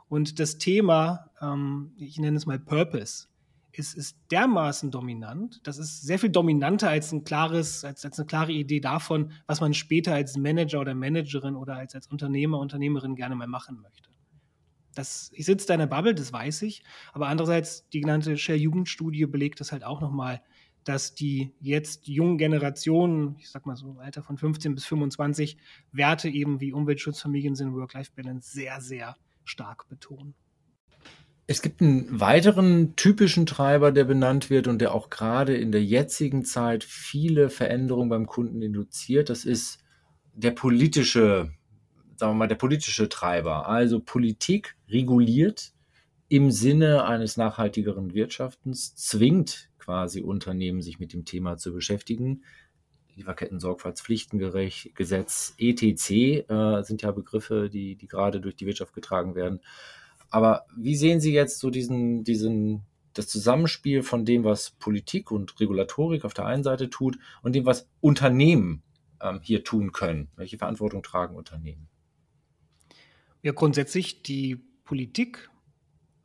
Und 0.08 0.38
das 0.38 0.58
Thema, 0.58 1.30
ähm, 1.40 1.92
ich 1.96 2.18
nenne 2.18 2.36
es 2.36 2.46
mal 2.46 2.58
Purpose, 2.58 3.26
ist, 3.72 3.94
ist 3.94 4.16
dermaßen 4.30 4.90
dominant. 4.90 5.60
Das 5.64 5.78
ist 5.78 6.02
sehr 6.02 6.18
viel 6.18 6.30
dominanter 6.30 6.88
als 6.88 7.12
ein 7.12 7.24
klares, 7.24 7.84
als, 7.84 8.04
als 8.04 8.18
eine 8.18 8.26
klare 8.26 8.52
Idee 8.52 8.80
davon, 8.80 9.32
was 9.46 9.60
man 9.60 9.74
später 9.74 10.14
als 10.14 10.36
Manager 10.36 10.80
oder 10.80 10.94
Managerin 10.94 11.56
oder 11.56 11.76
als, 11.76 11.94
als 11.94 12.06
Unternehmer, 12.06 12.58
Unternehmerin 12.58 13.16
gerne 13.16 13.34
mal 13.34 13.48
machen 13.48 13.80
möchte. 13.82 14.10
Das, 14.94 15.30
ich 15.34 15.44
sitze 15.44 15.66
da 15.66 15.74
in 15.74 15.80
der 15.80 15.86
Bubble, 15.86 16.14
das 16.14 16.32
weiß 16.32 16.62
ich. 16.62 16.82
Aber 17.12 17.28
andererseits, 17.28 17.86
die 17.90 18.00
genannte 18.00 18.38
Shell 18.38 18.56
Jugendstudie 18.56 19.26
belegt 19.26 19.60
das 19.60 19.72
halt 19.72 19.84
auch 19.84 20.00
nochmal, 20.00 20.40
dass 20.84 21.14
die 21.14 21.52
jetzt 21.60 22.06
jungen 22.06 22.38
Generationen, 22.38 23.36
ich 23.38 23.50
sag 23.50 23.66
mal 23.66 23.76
so 23.76 23.90
im 23.90 23.98
Alter 23.98 24.22
von 24.22 24.38
15 24.38 24.74
bis 24.74 24.86
25, 24.86 25.58
Werte 25.92 26.28
eben 26.28 26.60
wie 26.60 26.72
Umweltschutz, 26.72 27.20
Familiensinn, 27.20 27.74
Work-Life-Balance 27.74 28.52
sehr, 28.52 28.80
sehr 28.80 29.16
stark 29.46 29.88
betonen. 29.88 30.34
Es 31.48 31.62
gibt 31.62 31.80
einen 31.80 32.20
weiteren 32.20 32.96
typischen 32.96 33.46
Treiber, 33.46 33.92
der 33.92 34.04
benannt 34.04 34.50
wird 34.50 34.66
und 34.66 34.80
der 34.80 34.92
auch 34.92 35.10
gerade 35.10 35.56
in 35.56 35.70
der 35.70 35.84
jetzigen 35.84 36.44
Zeit 36.44 36.82
viele 36.82 37.50
Veränderungen 37.50 38.08
beim 38.08 38.26
Kunden 38.26 38.62
induziert. 38.62 39.30
Das 39.30 39.44
ist 39.44 39.78
der 40.34 40.50
politische, 40.50 41.52
sagen 42.16 42.32
wir 42.32 42.34
mal, 42.34 42.48
der 42.48 42.56
politische 42.56 43.08
Treiber. 43.08 43.68
Also 43.68 44.00
Politik 44.00 44.76
reguliert 44.88 45.72
im 46.28 46.50
Sinne 46.50 47.04
eines 47.04 47.36
nachhaltigeren 47.36 48.12
Wirtschaftens 48.12 48.96
zwingt 48.96 49.70
quasi 49.78 50.22
Unternehmen, 50.22 50.82
sich 50.82 50.98
mit 50.98 51.12
dem 51.12 51.24
Thema 51.24 51.56
zu 51.58 51.72
beschäftigen. 51.72 52.42
Lieferketten-Sorgfaltspflichtengesetz, 53.16 55.54
ETC 55.58 56.48
äh, 56.48 56.82
sind 56.82 57.02
ja 57.02 57.10
Begriffe, 57.10 57.68
die, 57.70 57.96
die 57.96 58.06
gerade 58.06 58.40
durch 58.40 58.56
die 58.56 58.66
Wirtschaft 58.66 58.94
getragen 58.94 59.34
werden. 59.34 59.60
Aber 60.30 60.66
wie 60.76 60.96
sehen 60.96 61.20
Sie 61.20 61.32
jetzt 61.32 61.58
so 61.58 61.70
diesen, 61.70 62.24
diesen, 62.24 62.82
das 63.14 63.28
Zusammenspiel 63.28 64.02
von 64.02 64.24
dem, 64.24 64.44
was 64.44 64.72
Politik 64.72 65.30
und 65.30 65.58
Regulatorik 65.60 66.24
auf 66.24 66.34
der 66.34 66.46
einen 66.46 66.62
Seite 66.62 66.90
tut 66.90 67.18
und 67.42 67.54
dem, 67.54 67.66
was 67.66 67.88
Unternehmen 68.00 68.82
ähm, 69.20 69.40
hier 69.42 69.64
tun 69.64 69.92
können? 69.92 70.28
Welche 70.36 70.58
Verantwortung 70.58 71.02
tragen 71.02 71.36
Unternehmen? 71.36 71.88
Ja, 73.42 73.52
grundsätzlich 73.52 74.22
die 74.22 74.56
Politik 74.84 75.50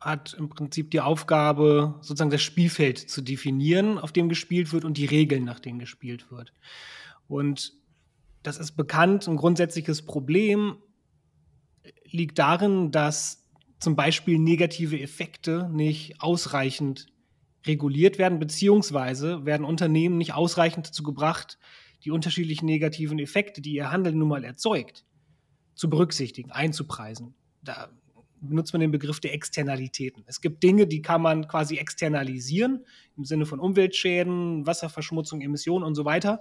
hat 0.04 0.34
im 0.34 0.48
Prinzip 0.48 0.90
die 0.90 1.00
Aufgabe, 1.00 1.94
sozusagen 2.00 2.30
das 2.30 2.42
Spielfeld 2.42 2.98
zu 2.98 3.22
definieren, 3.22 3.98
auf 3.98 4.10
dem 4.10 4.28
gespielt 4.28 4.72
wird 4.72 4.84
und 4.84 4.98
die 4.98 5.06
Regeln, 5.06 5.44
nach 5.44 5.60
denen 5.60 5.78
gespielt 5.78 6.30
wird. 6.32 6.52
Und 7.28 7.72
das 8.42 8.58
ist 8.58 8.72
bekannt. 8.72 9.28
Ein 9.28 9.36
grundsätzliches 9.36 10.02
Problem 10.02 10.76
liegt 12.04 12.38
darin, 12.40 12.90
dass 12.90 13.48
zum 13.78 13.94
Beispiel 13.94 14.38
negative 14.38 15.00
Effekte 15.00 15.70
nicht 15.72 16.20
ausreichend 16.20 17.06
reguliert 17.64 18.18
werden, 18.18 18.40
beziehungsweise 18.40 19.46
werden 19.46 19.64
Unternehmen 19.64 20.18
nicht 20.18 20.34
ausreichend 20.34 20.88
dazu 20.88 21.04
gebracht, 21.04 21.58
die 22.04 22.10
unterschiedlichen 22.10 22.66
negativen 22.66 23.20
Effekte, 23.20 23.60
die 23.60 23.74
ihr 23.74 23.92
Handeln 23.92 24.18
nun 24.18 24.28
mal 24.28 24.42
erzeugt, 24.42 25.04
zu 25.74 25.88
berücksichtigen, 25.88 26.50
einzupreisen. 26.50 27.34
Da 27.62 27.90
benutzt 28.48 28.72
man 28.72 28.80
den 28.80 28.90
Begriff 28.90 29.20
der 29.20 29.34
Externalitäten. 29.34 30.24
Es 30.26 30.40
gibt 30.40 30.62
Dinge, 30.62 30.86
die 30.86 31.02
kann 31.02 31.22
man 31.22 31.48
quasi 31.48 31.76
externalisieren, 31.76 32.84
im 33.16 33.24
Sinne 33.24 33.46
von 33.46 33.60
Umweltschäden, 33.60 34.66
Wasserverschmutzung, 34.66 35.40
Emissionen 35.40 35.84
und 35.84 35.94
so 35.94 36.04
weiter. 36.04 36.40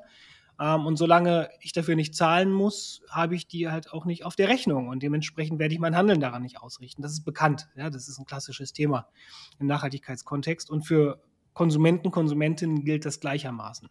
Ähm, 0.60 0.86
und 0.86 0.98
solange 0.98 1.50
ich 1.60 1.74
dafür 1.74 1.96
nicht 1.96 2.16
zahlen 2.16 2.52
muss, 2.52 3.02
habe 3.10 3.36
ich 3.36 3.48
die 3.48 3.70
halt 3.70 3.92
auch 3.92 4.06
nicht 4.06 4.26
auf 4.26 4.36
der 4.36 4.50
Rechnung. 4.50 4.90
Und 4.90 5.04
dementsprechend 5.04 5.60
werde 5.60 5.74
ich 5.74 5.80
mein 5.80 5.96
Handeln 5.96 6.20
daran 6.20 6.44
nicht 6.44 6.62
ausrichten. 6.62 7.02
Das 7.02 7.12
ist 7.12 7.24
bekannt. 7.24 7.68
Ja, 7.76 7.90
das 7.90 8.08
ist 8.08 8.20
ein 8.20 8.26
klassisches 8.26 8.74
Thema 8.74 9.08
im 9.60 9.68
Nachhaltigkeitskontext. 9.68 10.70
Und 10.70 10.84
für 10.84 11.22
Konsumenten, 11.54 12.12
Konsumentinnen 12.12 12.86
gilt 12.86 13.06
das 13.06 13.20
gleichermaßen. 13.20 13.90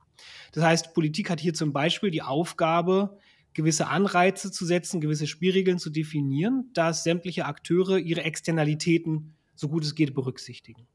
Das 0.52 0.64
heißt, 0.64 0.94
Politik 0.94 1.28
hat 1.28 1.40
hier 1.40 1.54
zum 1.54 1.72
Beispiel 1.72 2.10
die 2.10 2.22
Aufgabe, 2.22 3.18
gewisse 3.52 3.88
Anreize 3.88 4.50
zu 4.50 4.64
setzen, 4.64 5.00
gewisse 5.00 5.26
Spielregeln 5.26 5.78
zu 5.78 5.90
definieren, 5.90 6.70
dass 6.72 7.04
sämtliche 7.04 7.46
Akteure 7.46 7.98
ihre 7.98 8.22
Externalitäten 8.22 9.36
so 9.54 9.68
gut 9.68 9.84
es 9.84 9.94
geht 9.94 10.14
berücksichtigen. 10.14 10.86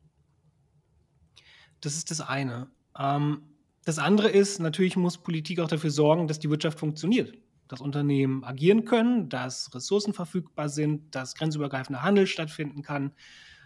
Das 1.81 1.95
ist 1.97 2.11
das 2.11 2.21
eine. 2.21 2.69
Ähm, 2.97 3.43
das 3.83 3.99
andere 3.99 4.29
ist, 4.29 4.59
natürlich 4.59 4.95
muss 4.95 5.19
Politik 5.19 5.59
auch 5.59 5.67
dafür 5.67 5.91
sorgen, 5.91 6.27
dass 6.27 6.39
die 6.39 6.49
Wirtschaft 6.49 6.79
funktioniert, 6.79 7.37
dass 7.67 7.81
Unternehmen 7.81 8.43
agieren 8.43 8.85
können, 8.85 9.29
dass 9.29 9.73
Ressourcen 9.75 10.13
verfügbar 10.13 10.69
sind, 10.69 11.13
dass 11.13 11.35
grenzübergreifender 11.35 12.01
Handel 12.01 12.25
stattfinden 12.25 12.81
kann, 12.81 13.11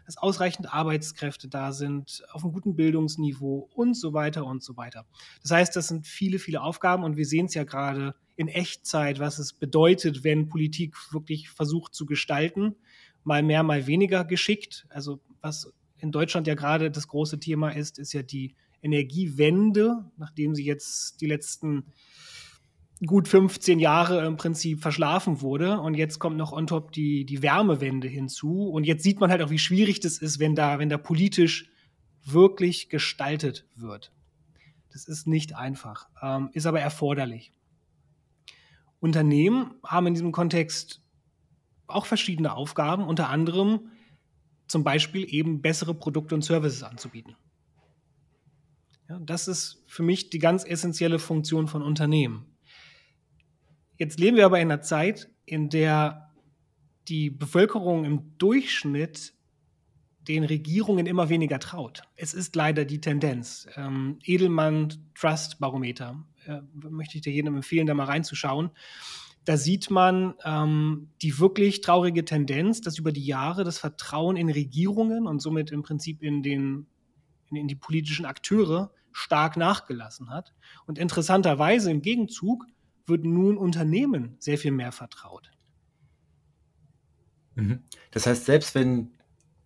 dass 0.09 0.17
ausreichend 0.17 0.73
Arbeitskräfte 0.73 1.47
da 1.47 1.71
sind, 1.71 2.23
auf 2.31 2.43
einem 2.43 2.51
guten 2.51 2.75
Bildungsniveau 2.75 3.69
und 3.75 3.93
so 3.93 4.11
weiter 4.11 4.43
und 4.43 4.63
so 4.63 4.75
weiter. 4.75 5.05
Das 5.43 5.51
heißt, 5.51 5.75
das 5.75 5.87
sind 5.87 6.07
viele, 6.07 6.39
viele 6.39 6.63
Aufgaben 6.63 7.03
und 7.03 7.15
wir 7.15 7.27
sehen 7.27 7.45
es 7.45 7.53
ja 7.53 7.63
gerade 7.63 8.15
in 8.35 8.47
Echtzeit, 8.47 9.19
was 9.19 9.37
es 9.37 9.53
bedeutet, 9.53 10.23
wenn 10.23 10.49
Politik 10.49 10.95
wirklich 11.13 11.51
versucht 11.51 11.93
zu 11.93 12.07
gestalten, 12.07 12.75
mal 13.23 13.43
mehr, 13.43 13.61
mal 13.61 13.85
weniger 13.85 14.25
geschickt. 14.25 14.87
Also 14.89 15.19
was 15.41 15.71
in 15.99 16.11
Deutschland 16.11 16.47
ja 16.47 16.55
gerade 16.55 16.89
das 16.89 17.07
große 17.07 17.39
Thema 17.39 17.69
ist, 17.69 17.99
ist 17.99 18.13
ja 18.13 18.23
die 18.23 18.55
Energiewende, 18.81 20.09
nachdem 20.17 20.55
sie 20.55 20.65
jetzt 20.65 21.21
die 21.21 21.27
letzten 21.27 21.83
gut 23.05 23.27
15 23.27 23.79
Jahre 23.79 24.25
im 24.25 24.37
Prinzip 24.37 24.81
verschlafen 24.81 25.41
wurde. 25.41 25.79
Und 25.79 25.95
jetzt 25.95 26.19
kommt 26.19 26.37
noch 26.37 26.51
on 26.51 26.67
top 26.67 26.91
die, 26.91 27.25
die 27.25 27.41
Wärmewende 27.41 28.07
hinzu. 28.07 28.69
Und 28.69 28.83
jetzt 28.85 29.03
sieht 29.03 29.19
man 29.19 29.31
halt 29.31 29.41
auch, 29.41 29.49
wie 29.49 29.59
schwierig 29.59 29.99
das 29.99 30.17
ist, 30.17 30.39
wenn 30.39 30.55
da, 30.55 30.79
wenn 30.79 30.89
da 30.89 30.97
politisch 30.97 31.69
wirklich 32.25 32.89
gestaltet 32.89 33.65
wird. 33.75 34.11
Das 34.91 35.07
ist 35.07 35.27
nicht 35.27 35.55
einfach, 35.55 36.09
ähm, 36.21 36.49
ist 36.53 36.65
aber 36.65 36.81
erforderlich. 36.81 37.53
Unternehmen 38.99 39.75
haben 39.83 40.07
in 40.07 40.13
diesem 40.13 40.31
Kontext 40.31 41.01
auch 41.87 42.05
verschiedene 42.05 42.53
Aufgaben, 42.53 43.07
unter 43.07 43.29
anderem 43.29 43.91
zum 44.67 44.83
Beispiel 44.83 45.25
eben 45.33 45.61
bessere 45.61 45.93
Produkte 45.93 46.35
und 46.35 46.43
Services 46.43 46.83
anzubieten. 46.83 47.35
Ja, 49.07 49.19
das 49.19 49.47
ist 49.47 49.83
für 49.87 50.03
mich 50.03 50.29
die 50.29 50.37
ganz 50.37 50.63
essentielle 50.65 51.17
Funktion 51.17 51.67
von 51.67 51.81
Unternehmen. 51.81 52.45
Jetzt 53.99 54.17
leben 54.17 54.37
wir 54.37 54.45
aber 54.45 54.59
in 54.61 54.71
einer 54.71 54.81
Zeit, 54.81 55.29
in 55.45 55.69
der 55.69 56.31
die 57.09 57.29
Bevölkerung 57.29 58.05
im 58.05 58.37
Durchschnitt 58.37 59.33
den 60.21 60.45
Regierungen 60.45 61.05
immer 61.05 61.27
weniger 61.27 61.59
traut. 61.59 62.03
Es 62.15 62.33
ist 62.33 62.55
leider 62.55 62.85
die 62.85 63.01
Tendenz. 63.01 63.67
Ähm, 63.75 64.19
Edelmann 64.23 65.11
Trust 65.15 65.59
Barometer 65.59 66.23
äh, 66.45 66.61
möchte 66.73 67.17
ich 67.17 67.23
dir 67.23 67.33
jedem 67.33 67.57
empfehlen, 67.57 67.87
da 67.87 67.93
mal 67.93 68.05
reinzuschauen. 68.05 68.69
Da 69.43 69.57
sieht 69.57 69.89
man 69.89 70.35
ähm, 70.45 71.09
die 71.21 71.37
wirklich 71.39 71.81
traurige 71.81 72.23
Tendenz, 72.23 72.79
dass 72.79 72.99
über 72.99 73.11
die 73.11 73.25
Jahre 73.25 73.65
das 73.65 73.79
Vertrauen 73.79 74.37
in 74.37 74.49
Regierungen 74.49 75.27
und 75.27 75.41
somit 75.41 75.71
im 75.71 75.83
Prinzip 75.83 76.21
in, 76.21 76.41
den, 76.41 76.87
in, 77.49 77.57
in 77.57 77.67
die 77.67 77.75
politischen 77.75 78.25
Akteure 78.25 78.93
stark 79.11 79.57
nachgelassen 79.57 80.29
hat. 80.29 80.53
Und 80.85 80.97
interessanterweise 80.97 81.91
im 81.91 82.01
Gegenzug 82.01 82.65
wird 83.09 83.25
nun 83.25 83.57
Unternehmen 83.57 84.35
sehr 84.39 84.57
viel 84.57 84.71
mehr 84.71 84.91
vertraut. 84.91 85.51
Mhm. 87.55 87.83
Das 88.11 88.25
heißt, 88.25 88.45
selbst 88.45 88.75
wenn 88.75 89.11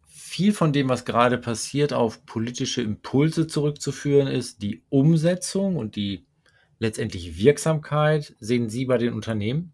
viel 0.08 0.54
von 0.54 0.74
dem, 0.74 0.90
was 0.90 1.06
gerade 1.06 1.38
passiert, 1.38 1.94
auf 1.94 2.26
politische 2.26 2.82
Impulse 2.82 3.46
zurückzuführen 3.46 4.28
ist, 4.28 4.62
die 4.64 4.84
Umsetzung 4.90 5.76
und 5.76 5.96
die 5.96 6.26
letztendlich 6.80 7.38
Wirksamkeit 7.38 8.36
sehen 8.40 8.70
Sie 8.70 8.86
bei 8.86 8.98
den 8.98 9.14
Unternehmen? 9.14 9.74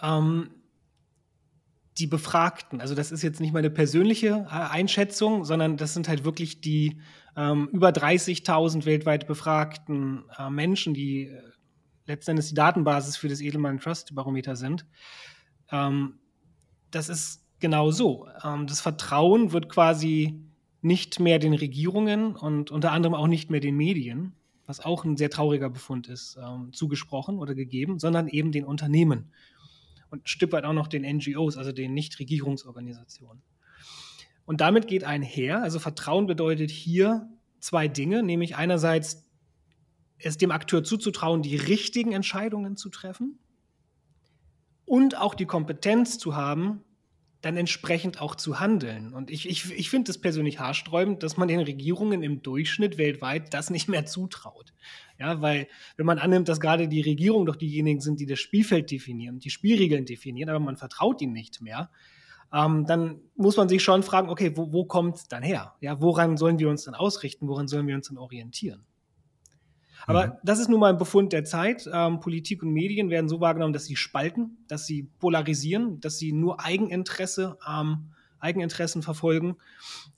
Ähm, 0.00 0.50
die 1.98 2.06
Befragten, 2.06 2.80
also 2.80 2.94
das 2.94 3.12
ist 3.12 3.22
jetzt 3.22 3.40
nicht 3.40 3.52
meine 3.52 3.70
persönliche 3.70 4.46
äh, 4.48 4.48
Einschätzung, 4.48 5.44
sondern 5.44 5.76
das 5.76 5.94
sind 5.94 6.08
halt 6.08 6.24
wirklich 6.24 6.60
die 6.60 7.00
ähm, 7.36 7.68
über 7.72 7.90
30.000 7.90 8.84
weltweit 8.86 9.26
befragten 9.26 10.24
äh, 10.38 10.50
Menschen, 10.50 10.94
die 10.94 11.26
äh, 11.26 11.42
letztendlich 12.06 12.48
die 12.48 12.54
Datenbasis 12.54 13.16
für 13.16 13.28
das 13.28 13.40
Edelmann 13.40 13.78
Trust 13.78 14.14
Barometer 14.14 14.56
sind. 14.56 14.86
Ähm, 15.70 16.18
das 16.90 17.08
ist 17.08 17.44
genau 17.60 17.90
so. 17.90 18.28
Ähm, 18.44 18.66
das 18.66 18.80
Vertrauen 18.80 19.52
wird 19.52 19.68
quasi 19.68 20.40
nicht 20.80 21.20
mehr 21.20 21.38
den 21.38 21.54
Regierungen 21.54 22.34
und 22.34 22.70
unter 22.70 22.92
anderem 22.92 23.14
auch 23.14 23.28
nicht 23.28 23.50
mehr 23.50 23.60
den 23.60 23.76
Medien, 23.76 24.34
was 24.66 24.80
auch 24.80 25.04
ein 25.04 25.16
sehr 25.16 25.30
trauriger 25.30 25.70
Befund 25.70 26.08
ist, 26.08 26.36
ähm, 26.42 26.72
zugesprochen 26.72 27.38
oder 27.38 27.54
gegeben, 27.54 27.98
sondern 27.98 28.28
eben 28.28 28.52
den 28.52 28.64
Unternehmen 28.64 29.30
und 30.12 30.24
ein 30.24 30.26
Stück 30.26 30.52
weit 30.52 30.64
auch 30.64 30.74
noch 30.74 30.88
den 30.88 31.04
NGOs, 31.04 31.56
also 31.56 31.72
den 31.72 31.94
Nichtregierungsorganisationen. 31.94 33.42
Und 34.44 34.60
damit 34.60 34.86
geht 34.86 35.04
einher, 35.04 35.62
also 35.62 35.78
Vertrauen 35.78 36.26
bedeutet 36.26 36.70
hier 36.70 37.28
zwei 37.60 37.88
Dinge, 37.88 38.22
nämlich 38.22 38.56
einerseits 38.56 39.24
es 40.22 40.38
dem 40.38 40.50
Akteur 40.50 40.84
zuzutrauen, 40.84 41.42
die 41.42 41.56
richtigen 41.56 42.12
Entscheidungen 42.12 42.76
zu 42.76 42.88
treffen 42.88 43.38
und 44.84 45.16
auch 45.16 45.34
die 45.34 45.46
Kompetenz 45.46 46.18
zu 46.18 46.36
haben, 46.36 46.84
dann 47.42 47.56
entsprechend 47.56 48.20
auch 48.20 48.36
zu 48.36 48.60
handeln. 48.60 49.12
Und 49.12 49.30
ich, 49.30 49.48
ich, 49.48 49.72
ich 49.72 49.90
finde 49.90 50.10
es 50.12 50.20
persönlich 50.20 50.60
haarsträubend, 50.60 51.24
dass 51.24 51.36
man 51.36 51.48
den 51.48 51.58
Regierungen 51.58 52.22
im 52.22 52.40
Durchschnitt 52.40 52.98
weltweit 52.98 53.52
das 53.52 53.68
nicht 53.68 53.88
mehr 53.88 54.06
zutraut. 54.06 54.72
Ja, 55.18 55.42
weil 55.42 55.66
wenn 55.96 56.06
man 56.06 56.18
annimmt, 56.18 56.48
dass 56.48 56.60
gerade 56.60 56.88
die 56.88 57.00
Regierungen 57.00 57.46
doch 57.46 57.56
diejenigen 57.56 58.00
sind, 58.00 58.20
die 58.20 58.26
das 58.26 58.38
Spielfeld 58.38 58.90
definieren, 58.90 59.40
die 59.40 59.50
Spielregeln 59.50 60.06
definieren, 60.06 60.50
aber 60.50 60.60
man 60.60 60.76
vertraut 60.76 61.20
ihnen 61.20 61.32
nicht 61.32 61.60
mehr, 61.60 61.90
ähm, 62.52 62.86
dann 62.86 63.20
muss 63.34 63.56
man 63.56 63.68
sich 63.68 63.82
schon 63.82 64.04
fragen, 64.04 64.28
okay, 64.28 64.56
wo, 64.56 64.72
wo 64.72 64.84
kommt 64.84 65.16
es 65.16 65.28
dann 65.28 65.42
her? 65.42 65.74
Ja, 65.80 66.00
woran 66.00 66.36
sollen 66.36 66.60
wir 66.60 66.68
uns 66.68 66.84
dann 66.84 66.94
ausrichten? 66.94 67.48
Woran 67.48 67.66
sollen 67.66 67.88
wir 67.88 67.96
uns 67.96 68.08
dann 68.08 68.18
orientieren? 68.18 68.84
Aber 70.06 70.26
mhm. 70.26 70.32
das 70.42 70.58
ist 70.58 70.68
nun 70.68 70.80
mal 70.80 70.90
ein 70.90 70.98
Befund 70.98 71.32
der 71.32 71.44
Zeit. 71.44 71.88
Ähm, 71.92 72.20
Politik 72.20 72.62
und 72.62 72.72
Medien 72.72 73.10
werden 73.10 73.28
so 73.28 73.40
wahrgenommen, 73.40 73.72
dass 73.72 73.84
sie 73.84 73.96
spalten, 73.96 74.58
dass 74.68 74.86
sie 74.86 75.08
polarisieren, 75.18 76.00
dass 76.00 76.18
sie 76.18 76.32
nur 76.32 76.60
Eigeninteresse, 76.64 77.58
ähm, 77.68 78.10
Eigeninteressen 78.38 79.02
verfolgen. 79.02 79.56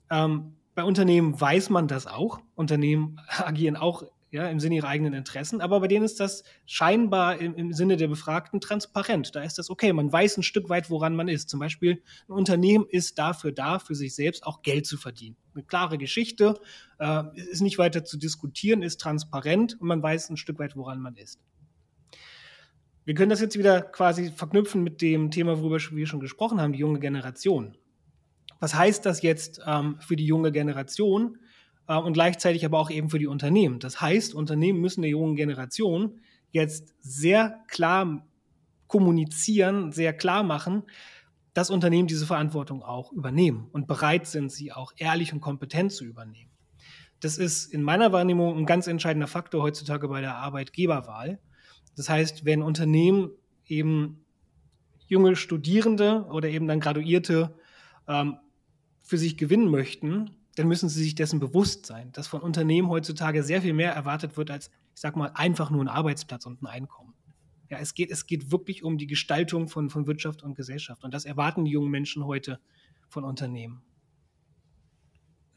Ähm, 0.09 0.55
bei 0.73 0.83
Unternehmen 0.83 1.39
weiß 1.39 1.69
man 1.69 1.87
das 1.87 2.07
auch. 2.07 2.39
Unternehmen 2.55 3.19
agieren 3.37 3.77
auch 3.77 4.03
ja, 4.35 4.49
im 4.49 4.59
Sinne 4.59 4.75
ihrer 4.75 4.89
eigenen 4.89 5.13
Interessen, 5.13 5.61
aber 5.61 5.79
bei 5.79 5.87
denen 5.87 6.03
ist 6.03 6.19
das 6.19 6.43
scheinbar 6.65 7.39
im, 7.39 7.55
im, 7.55 7.71
Sinne 7.71 7.95
der 7.95 8.09
Befragten 8.09 8.59
transparent. 8.59 9.33
Da 9.33 9.43
ist 9.43 9.57
das 9.57 9.69
okay, 9.69 9.93
man 9.93 10.11
weiß 10.11 10.35
ein 10.35 10.43
Stück 10.43 10.67
weit, 10.67 10.89
woran 10.89 11.15
man 11.15 11.29
ist. 11.29 11.49
Zum 11.49 11.61
Beispiel, 11.61 12.03
ein 12.27 12.33
Unternehmen 12.33 12.85
ist 12.89 13.17
dafür 13.17 13.53
da, 13.53 13.79
für 13.79 13.95
sich 13.95 14.13
selbst 14.13 14.45
auch 14.45 14.61
Geld 14.61 14.85
zu 14.85 14.97
verdienen. 14.97 15.37
Eine 15.53 15.63
klare 15.63 15.97
Geschichte, 15.97 16.59
äh, 16.99 17.23
ist 17.49 17.61
nicht 17.61 17.77
weiter 17.77 18.03
zu 18.03 18.17
diskutieren, 18.17 18.83
ist 18.83 18.99
transparent 18.99 19.79
und 19.79 19.87
man 19.87 20.03
weiß 20.03 20.29
ein 20.29 20.37
Stück 20.37 20.59
weit, 20.59 20.75
woran 20.75 20.99
man 20.99 21.15
ist. 21.15 21.39
Wir 23.05 23.13
können 23.13 23.29
das 23.29 23.39
jetzt 23.39 23.57
wieder 23.57 23.79
quasi 23.81 24.31
verknüpfen 24.31 24.83
mit 24.83 25.01
dem 25.01 25.31
Thema, 25.31 25.59
worüber 25.59 25.79
wir 25.91 26.07
schon 26.07 26.19
gesprochen 26.19 26.59
haben, 26.59 26.73
die 26.73 26.79
junge 26.79 26.99
Generation. 26.99 27.77
Was 28.59 28.75
heißt 28.75 29.05
das 29.05 29.21
jetzt 29.21 29.61
ähm, 29.65 29.97
für 30.01 30.17
die 30.17 30.25
junge 30.25 30.51
Generation? 30.51 31.37
Äh, 31.87 31.97
und 31.97 32.13
gleichzeitig 32.13 32.65
aber 32.65 32.79
auch 32.79 32.89
eben 32.89 33.09
für 33.09 33.19
die 33.19 33.27
Unternehmen. 33.27 33.79
Das 33.79 34.01
heißt, 34.01 34.33
Unternehmen 34.33 34.81
müssen 34.81 35.01
der 35.01 35.11
jungen 35.11 35.35
Generation 35.35 36.19
jetzt 36.51 36.93
sehr 37.01 37.59
klar 37.67 38.25
kommunizieren, 38.87 39.91
sehr 39.91 40.13
klar 40.13 40.43
machen, 40.43 40.83
dass 41.53 41.69
Unternehmen 41.69 42.07
diese 42.07 42.25
Verantwortung 42.25 42.83
auch 42.83 43.11
übernehmen 43.11 43.67
und 43.71 43.87
bereit 43.87 44.27
sind, 44.27 44.51
sie 44.51 44.71
auch 44.71 44.91
ehrlich 44.97 45.33
und 45.33 45.41
kompetent 45.41 45.91
zu 45.91 46.03
übernehmen. 46.03 46.51
Das 47.21 47.37
ist 47.37 47.73
in 47.73 47.81
meiner 47.81 48.11
Wahrnehmung 48.11 48.57
ein 48.57 48.65
ganz 48.65 48.87
entscheidender 48.87 49.27
Faktor 49.27 49.63
heutzutage 49.63 50.07
bei 50.09 50.21
der 50.21 50.35
Arbeitgeberwahl. 50.35 51.39
Das 51.95 52.09
heißt, 52.09 52.45
wenn 52.45 52.61
Unternehmen 52.61 53.31
eben 53.65 54.25
junge 55.07 55.35
Studierende 55.35 56.25
oder 56.29 56.49
eben 56.49 56.67
dann 56.67 56.81
Graduierte 56.81 57.55
ähm, 58.07 58.37
für 59.01 59.17
sich 59.17 59.37
gewinnen 59.37 59.69
möchten, 59.69 60.34
dann 60.55 60.67
müssen 60.67 60.89
sie 60.89 61.03
sich 61.03 61.15
dessen 61.15 61.39
bewusst 61.39 61.85
sein, 61.85 62.11
dass 62.13 62.27
von 62.27 62.41
Unternehmen 62.41 62.89
heutzutage 62.89 63.43
sehr 63.43 63.61
viel 63.61 63.73
mehr 63.73 63.91
erwartet 63.93 64.37
wird 64.37 64.51
als, 64.51 64.67
ich 64.93 65.01
sag 65.01 65.15
mal, 65.15 65.31
einfach 65.33 65.69
nur 65.69 65.83
ein 65.83 65.89
Arbeitsplatz 65.89 66.45
und 66.45 66.61
ein 66.61 66.67
Einkommen. 66.67 67.13
Ja, 67.69 67.79
es 67.79 67.93
geht, 67.93 68.11
es 68.11 68.25
geht 68.27 68.51
wirklich 68.51 68.83
um 68.83 68.97
die 68.97 69.07
Gestaltung 69.07 69.67
von, 69.67 69.89
von 69.89 70.07
Wirtschaft 70.07 70.43
und 70.43 70.55
Gesellschaft. 70.55 71.03
Und 71.03 71.13
das 71.13 71.25
erwarten 71.25 71.65
die 71.65 71.71
jungen 71.71 71.89
Menschen 71.89 72.25
heute 72.25 72.59
von 73.09 73.23
Unternehmen. 73.23 73.81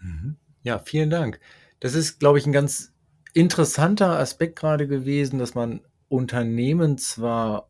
Mhm. 0.01 0.37
Ja, 0.63 0.79
vielen 0.79 1.11
Dank. 1.11 1.39
Das 1.81 1.95
ist, 1.95 2.19
glaube 2.19 2.39
ich, 2.39 2.47
ein 2.47 2.53
ganz 2.53 2.93
interessanter 3.35 4.19
Aspekt 4.19 4.59
gerade 4.59 4.89
gewesen, 4.89 5.39
dass 5.39 5.55
man 5.55 5.83
Unternehmen 6.09 6.99
zwar 6.99 7.69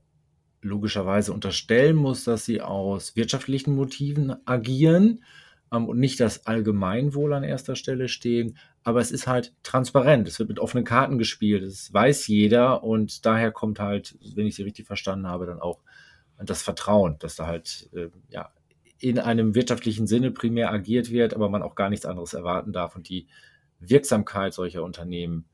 logischerweise 0.62 1.32
unterstellen 1.32 1.96
muss, 1.96 2.24
dass 2.24 2.44
sie 2.44 2.60
aus 2.60 3.16
wirtschaftlichen 3.16 3.74
Motiven 3.74 4.34
agieren, 4.46 5.24
und 5.70 5.98
nicht 5.98 6.20
das 6.20 6.46
Allgemeinwohl 6.46 7.32
an 7.32 7.44
erster 7.44 7.76
Stelle 7.76 8.08
stehen. 8.08 8.56
Aber 8.82 9.00
es 9.00 9.10
ist 9.10 9.26
halt 9.26 9.54
transparent. 9.62 10.26
Es 10.28 10.38
wird 10.38 10.48
mit 10.48 10.58
offenen 10.58 10.84
Karten 10.84 11.18
gespielt. 11.18 11.62
Das 11.62 11.92
weiß 11.92 12.26
jeder 12.26 12.82
und 12.82 13.26
daher 13.26 13.52
kommt 13.52 13.80
halt, 13.80 14.16
wenn 14.34 14.46
ich 14.46 14.54
sie 14.56 14.62
richtig 14.62 14.86
verstanden 14.86 15.26
habe, 15.26 15.46
dann 15.46 15.60
auch 15.60 15.82
das 16.38 16.62
Vertrauen, 16.62 17.16
dass 17.18 17.36
da 17.36 17.46
halt 17.46 17.90
äh, 17.94 18.08
ja, 18.30 18.52
in 18.98 19.18
einem 19.18 19.54
wirtschaftlichen 19.54 20.06
Sinne 20.06 20.30
primär 20.30 20.72
agiert 20.72 21.10
wird, 21.10 21.34
aber 21.34 21.48
man 21.48 21.62
auch 21.62 21.74
gar 21.74 21.90
nichts 21.90 22.06
anderes 22.06 22.32
erwarten 22.32 22.72
darf. 22.72 22.96
Und 22.96 23.08
die 23.08 23.26
Wirksamkeit 23.80 24.54
solcher 24.54 24.84
Unternehmen 24.84 25.46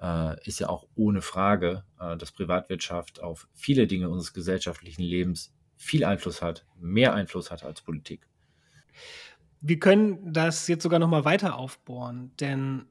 äh, 0.00 0.40
ist 0.46 0.60
ja 0.60 0.68
auch 0.68 0.86
ohne 0.94 1.20
Frage, 1.20 1.84
äh, 2.00 2.16
dass 2.16 2.32
Privatwirtschaft 2.32 3.22
auf 3.22 3.48
viele 3.52 3.86
Dinge 3.86 4.08
unseres 4.08 4.32
gesellschaftlichen 4.32 5.02
Lebens 5.02 5.52
viel 5.76 6.04
Einfluss 6.04 6.42
hat, 6.42 6.66
mehr 6.78 7.14
Einfluss 7.14 7.50
hat 7.50 7.64
als 7.64 7.82
Politik 7.82 8.26
wir 9.60 9.78
können 9.78 10.32
das 10.32 10.68
jetzt 10.68 10.82
sogar 10.82 10.98
noch 10.98 11.08
mal 11.08 11.24
weiter 11.24 11.56
aufbohren, 11.56 12.32
denn 12.40 12.86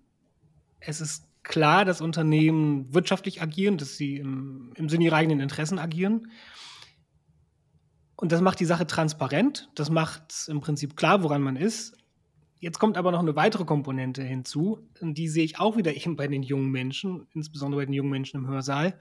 es 0.79 1.01
ist 1.01 1.27
klar, 1.43 1.83
dass 1.83 2.01
Unternehmen 2.01 2.93
wirtschaftlich 2.93 3.41
agieren, 3.41 3.77
dass 3.77 3.97
sie 3.97 4.17
im, 4.17 4.71
im 4.75 4.87
Sinne 4.87 5.05
ihrer 5.05 5.17
eigenen 5.17 5.39
Interessen 5.39 5.79
agieren. 5.79 6.31
Und 8.15 8.31
das 8.31 8.41
macht 8.41 8.59
die 8.59 8.65
Sache 8.65 8.85
transparent, 8.85 9.69
das 9.75 9.89
macht 9.89 10.47
im 10.47 10.61
Prinzip 10.61 10.95
klar, 10.95 11.23
woran 11.23 11.41
man 11.41 11.55
ist. 11.55 11.95
Jetzt 12.59 12.77
kommt 12.77 12.97
aber 12.97 13.11
noch 13.11 13.21
eine 13.21 13.37
weitere 13.37 13.63
Komponente 13.63 14.21
hinzu, 14.21 14.85
und 14.99 15.17
die 15.17 15.29
sehe 15.29 15.45
ich 15.45 15.59
auch 15.59 15.77
wieder 15.77 15.95
eben 15.95 16.17
bei 16.17 16.27
den 16.27 16.43
jungen 16.43 16.69
Menschen, 16.69 17.27
insbesondere 17.33 17.81
bei 17.81 17.85
den 17.85 17.93
jungen 17.93 18.11
Menschen 18.11 18.41
im 18.41 18.47
Hörsaal. 18.47 18.99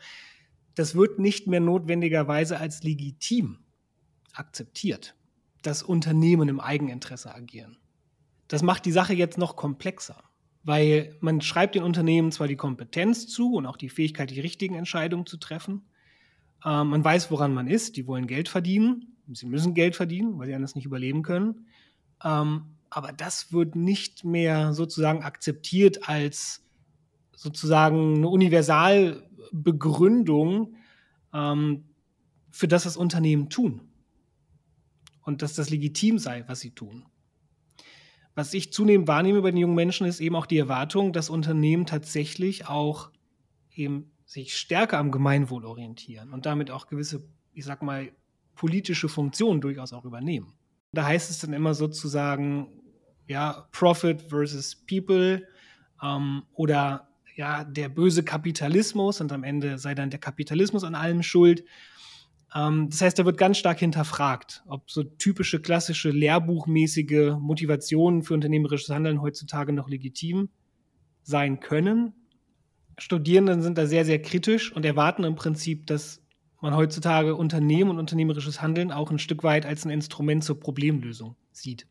Das 0.77 0.95
wird 0.95 1.19
nicht 1.19 1.49
mehr 1.49 1.61
notwendigerweise 1.61 2.59
als 2.59 2.85
legitim 2.85 3.59
akzeptiert 4.33 5.18
dass 5.69 5.83
Unternehmen 5.83 6.49
im 6.49 6.61
Eigeninteresse 6.61 7.35
agieren. 7.35 7.77
Das 8.49 8.63
macht 8.63 8.87
die 8.87 8.93
Sache 8.93 9.13
jetzt 9.13 9.37
noch 9.37 9.55
komplexer, 9.55 10.25
weil 10.65 11.15
man 11.21 11.43
schreibt 11.43 11.75
den 11.75 11.83
Unternehmen 11.83 12.33
zwar 12.33 12.49
die 12.49 12.57
Kompetenz 12.57 13.27
zu 13.27 13.53
und 13.53 13.67
auch 13.67 13.77
die 13.77 13.91
Fähigkeit, 13.91 14.31
die 14.31 14.41
richtigen 14.41 14.77
Entscheidungen 14.77 15.27
zu 15.27 15.37
treffen. 15.37 15.83
Äh, 16.65 16.85
man 16.85 17.05
weiß, 17.05 17.31
woran 17.31 17.53
man 17.53 17.69
ist. 17.69 17.99
Die 17.99 18.07
wollen 18.07 18.27
Geld 18.27 18.49
verdienen. 18.49 19.15
Sie 19.31 19.45
müssen 19.45 19.75
Geld 19.75 19.95
verdienen, 19.95 20.39
weil 20.39 20.47
sie 20.47 20.55
anders 20.55 20.75
nicht 20.75 20.87
überleben 20.87 21.23
können. 21.23 21.67
Ähm, 22.25 22.63
aber 22.89 23.13
das 23.13 23.53
wird 23.53 23.77
nicht 23.77 24.25
mehr 24.25 24.73
sozusagen 24.73 25.23
akzeptiert 25.23 26.09
als 26.09 26.65
sozusagen 27.37 28.17
eine 28.17 28.29
Universalbegründung 28.29 30.77
ähm, 31.35 31.85
für 32.51 32.69
das, 32.69 32.87
was 32.87 32.97
Unternehmen 32.97 33.51
tun 33.51 33.88
und 35.29 35.43
dass 35.43 35.53
das 35.53 35.69
legitim 35.69 36.19
sei, 36.19 36.43
was 36.47 36.61
sie 36.61 36.71
tun. 36.71 37.05
Was 38.35 38.55
ich 38.55 38.73
zunehmend 38.73 39.09
wahrnehme 39.09 39.43
bei 39.43 39.51
den 39.51 39.59
jungen 39.59 39.75
Menschen, 39.75 40.07
ist 40.07 40.21
eben 40.21 40.35
auch 40.35 40.47
die 40.47 40.57
Erwartung, 40.57 41.13
dass 41.13 41.29
Unternehmen 41.29 41.85
tatsächlich 41.85 42.67
auch 42.67 43.11
eben 43.71 44.11
sich 44.25 44.57
stärker 44.57 44.97
am 44.97 45.11
Gemeinwohl 45.11 45.67
orientieren 45.67 46.33
und 46.33 46.47
damit 46.47 46.71
auch 46.71 46.87
gewisse, 46.87 47.29
ich 47.53 47.67
sag 47.67 47.83
mal, 47.83 48.11
politische 48.55 49.11
Funktionen 49.11 49.61
durchaus 49.61 49.93
auch 49.93 50.07
übernehmen. 50.07 50.55
Da 50.93 51.05
heißt 51.05 51.29
es 51.29 51.41
dann 51.41 51.53
immer 51.53 51.75
sozusagen, 51.75 52.69
ja, 53.27 53.69
Profit 53.71 54.23
versus 54.31 54.77
People 54.77 55.47
ähm, 56.03 56.43
oder 56.55 57.07
ja, 57.37 57.65
der 57.65 57.91
böse 57.91 58.23
Kapitalismus 58.23 59.21
und 59.21 59.31
am 59.31 59.45
Ende 59.45 59.77
sei 59.77 59.95
dann 59.95 60.09
der 60.09 60.21
Kapitalismus 60.21 60.85
an 60.85 60.95
allem 60.95 61.23
schuld. 61.23 61.65
Ähm, 62.55 62.89
das 62.91 63.01
heißt, 63.01 63.19
da 63.19 63.25
wird 63.25 63.39
ganz 63.39 63.59
stark 63.59 63.79
hinterfragt, 63.79 64.63
ob 64.67 64.91
so 64.91 65.03
typische 65.03 65.61
klassische 65.61 66.11
lehrbuchmäßige 66.11 67.37
Motivationen 67.39 68.23
für 68.23 68.35
unternehmerisches 68.35 68.91
Handeln 68.91 69.21
heutzutage 69.21 69.73
noch 69.73 69.89
legitim 69.89 70.49
sein 71.23 71.61
können. 71.61 72.15
Studierenden 72.97 73.63
sind 73.63 73.79
da 73.79 73.87
sehr, 73.87 74.05
sehr 74.05 74.21
kritisch 74.21 74.73
und 74.73 74.85
erwarten 74.85 75.25
im 75.25 75.37
Prinzip, 75.37 75.87
dass 75.87 76.23
man 76.61 76.75
heutzutage 76.75 77.37
Unternehmen 77.37 77.91
und 77.91 77.99
unternehmerisches 77.99 78.61
Handeln 78.61 78.91
auch 78.91 79.11
ein 79.11 79.21
Stück 79.21 79.45
weit 79.45 79.65
als 79.65 79.85
ein 79.85 79.91
Instrument 79.91 80.43
zur 80.43 80.59
Problemlösung 80.59 81.37
sieht. 81.53 81.87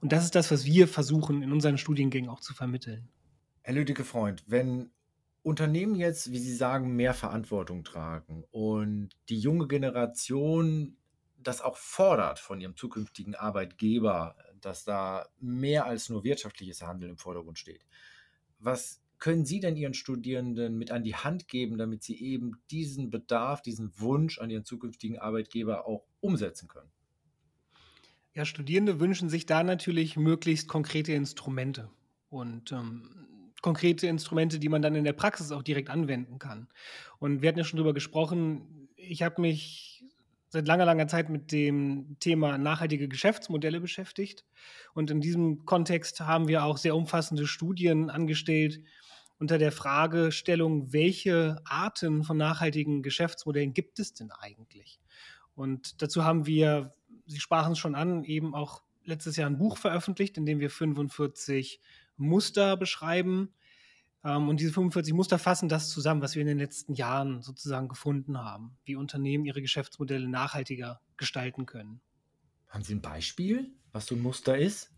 Und 0.00 0.12
das 0.12 0.24
ist 0.24 0.34
das, 0.34 0.50
was 0.50 0.64
wir 0.64 0.86
versuchen 0.86 1.42
in 1.42 1.50
unseren 1.50 1.78
Studiengängen 1.78 2.30
auch 2.30 2.40
zu 2.40 2.54
vermitteln. 2.54 3.08
Herr 3.62 3.74
Lüdecke 3.74 4.04
Freund, 4.04 4.44
wenn 4.46 4.90
Unternehmen 5.42 5.94
jetzt, 5.94 6.32
wie 6.32 6.38
Sie 6.38 6.54
sagen, 6.54 6.96
mehr 6.96 7.14
Verantwortung 7.14 7.84
tragen 7.84 8.44
und 8.50 9.10
die 9.28 9.38
junge 9.38 9.66
Generation 9.66 10.96
das 11.40 11.60
auch 11.60 11.76
fordert 11.76 12.38
von 12.38 12.60
ihrem 12.60 12.76
zukünftigen 12.76 13.34
Arbeitgeber, 13.34 14.36
dass 14.60 14.84
da 14.84 15.28
mehr 15.40 15.86
als 15.86 16.08
nur 16.08 16.24
wirtschaftliches 16.24 16.82
Handeln 16.82 17.12
im 17.12 17.18
Vordergrund 17.18 17.58
steht. 17.58 17.86
Was 18.58 19.00
können 19.18 19.44
Sie 19.44 19.60
denn 19.60 19.76
Ihren 19.76 19.94
Studierenden 19.94 20.76
mit 20.76 20.90
an 20.90 21.02
die 21.02 21.14
Hand 21.14 21.48
geben, 21.48 21.78
damit 21.78 22.02
sie 22.02 22.20
eben 22.20 22.60
diesen 22.70 23.10
Bedarf, 23.10 23.62
diesen 23.62 23.98
Wunsch 23.98 24.38
an 24.38 24.50
ihren 24.50 24.64
zukünftigen 24.64 25.18
Arbeitgeber 25.18 25.86
auch 25.86 26.04
umsetzen 26.20 26.68
können? 26.68 26.90
Ja, 28.34 28.44
Studierende 28.44 29.00
wünschen 29.00 29.28
sich 29.28 29.46
da 29.46 29.64
natürlich 29.64 30.16
möglichst 30.16 30.68
konkrete 30.68 31.12
Instrumente. 31.12 31.90
Und 32.30 32.70
ähm, 32.70 33.26
konkrete 33.62 34.06
Instrumente, 34.06 34.58
die 34.58 34.68
man 34.68 34.82
dann 34.82 34.94
in 34.94 35.04
der 35.04 35.12
Praxis 35.12 35.52
auch 35.52 35.62
direkt 35.62 35.90
anwenden 35.90 36.38
kann. 36.38 36.68
Und 37.18 37.42
wir 37.42 37.48
hatten 37.48 37.58
ja 37.58 37.64
schon 37.64 37.78
darüber 37.78 37.94
gesprochen, 37.94 38.88
ich 38.96 39.22
habe 39.22 39.40
mich 39.40 40.04
seit 40.50 40.66
langer, 40.66 40.86
langer 40.86 41.08
Zeit 41.08 41.28
mit 41.28 41.52
dem 41.52 42.16
Thema 42.20 42.56
nachhaltige 42.56 43.08
Geschäftsmodelle 43.08 43.80
beschäftigt. 43.80 44.44
Und 44.94 45.10
in 45.10 45.20
diesem 45.20 45.66
Kontext 45.66 46.20
haben 46.20 46.48
wir 46.48 46.64
auch 46.64 46.78
sehr 46.78 46.96
umfassende 46.96 47.46
Studien 47.46 48.10
angestellt 48.10 48.80
unter 49.38 49.58
der 49.58 49.72
Fragestellung, 49.72 50.92
welche 50.92 51.60
Arten 51.64 52.24
von 52.24 52.36
nachhaltigen 52.36 53.02
Geschäftsmodellen 53.02 53.72
gibt 53.72 54.00
es 54.00 54.12
denn 54.12 54.32
eigentlich? 54.32 54.98
Und 55.54 56.02
dazu 56.02 56.24
haben 56.24 56.46
wir, 56.46 56.94
Sie 57.26 57.40
sprachen 57.40 57.72
es 57.72 57.78
schon 57.78 57.94
an, 57.94 58.24
eben 58.24 58.54
auch 58.54 58.82
letztes 59.04 59.36
Jahr 59.36 59.48
ein 59.48 59.58
Buch 59.58 59.76
veröffentlicht, 59.76 60.36
in 60.38 60.46
dem 60.46 60.60
wir 60.60 60.70
45 60.70 61.80
Muster 62.18 62.76
beschreiben. 62.76 63.54
Ähm, 64.24 64.48
und 64.48 64.60
diese 64.60 64.72
45 64.72 65.14
Muster 65.14 65.38
fassen 65.38 65.68
das 65.68 65.90
zusammen, 65.90 66.20
was 66.22 66.34
wir 66.34 66.42
in 66.42 66.48
den 66.48 66.58
letzten 66.58 66.94
Jahren 66.94 67.42
sozusagen 67.42 67.88
gefunden 67.88 68.38
haben, 68.38 68.76
wie 68.84 68.96
Unternehmen 68.96 69.44
ihre 69.44 69.62
Geschäftsmodelle 69.62 70.28
nachhaltiger 70.28 71.00
gestalten 71.16 71.66
können. 71.66 72.00
Haben 72.68 72.84
Sie 72.84 72.94
ein 72.94 73.00
Beispiel, 73.00 73.72
was 73.92 74.06
so 74.06 74.14
ein 74.14 74.20
Muster 74.20 74.58
ist? 74.58 74.90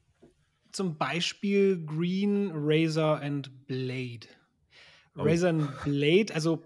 Zum 0.72 0.96
Beispiel 0.96 1.84
Green, 1.84 2.50
Razor 2.54 3.20
and 3.20 3.66
Blade. 3.66 4.26
Oh. 5.16 5.22
Razor 5.22 5.52
Blade, 5.84 6.34
also 6.34 6.64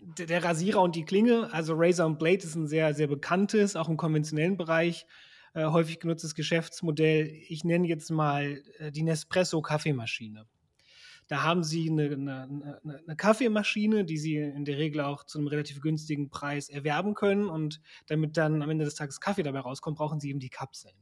der 0.00 0.42
Rasierer 0.42 0.80
und 0.82 0.96
die 0.96 1.04
Klinge, 1.04 1.52
also 1.52 1.74
Razor 1.76 2.06
und 2.06 2.18
Blade 2.18 2.38
ist 2.38 2.54
ein 2.54 2.66
sehr, 2.66 2.94
sehr 2.94 3.06
bekanntes, 3.06 3.76
auch 3.76 3.88
im 3.88 3.96
konventionellen 3.96 4.56
Bereich 4.56 5.06
äh, 5.54 5.64
häufig 5.66 6.00
genutztes 6.00 6.34
Geschäftsmodell. 6.34 7.26
Ich 7.48 7.64
nenne 7.64 7.86
jetzt 7.86 8.10
mal 8.10 8.62
äh, 8.78 8.90
die 8.92 9.02
Nespresso 9.02 9.60
Kaffeemaschine. 9.62 10.46
Da 11.30 11.44
haben 11.44 11.62
Sie 11.62 11.88
eine, 11.88 12.10
eine, 12.10 12.80
eine, 12.82 13.16
Kaffeemaschine, 13.16 14.04
die 14.04 14.18
Sie 14.18 14.36
in 14.36 14.64
der 14.64 14.78
Regel 14.78 15.00
auch 15.00 15.22
zu 15.22 15.38
einem 15.38 15.46
relativ 15.46 15.80
günstigen 15.80 16.28
Preis 16.28 16.68
erwerben 16.68 17.14
können. 17.14 17.48
Und 17.48 17.80
damit 18.06 18.36
dann 18.36 18.62
am 18.62 18.70
Ende 18.70 18.84
des 18.84 18.96
Tages 18.96 19.20
Kaffee 19.20 19.44
dabei 19.44 19.60
rauskommt, 19.60 19.96
brauchen 19.96 20.18
Sie 20.18 20.30
eben 20.30 20.40
die 20.40 20.50
Kapseln. 20.50 20.96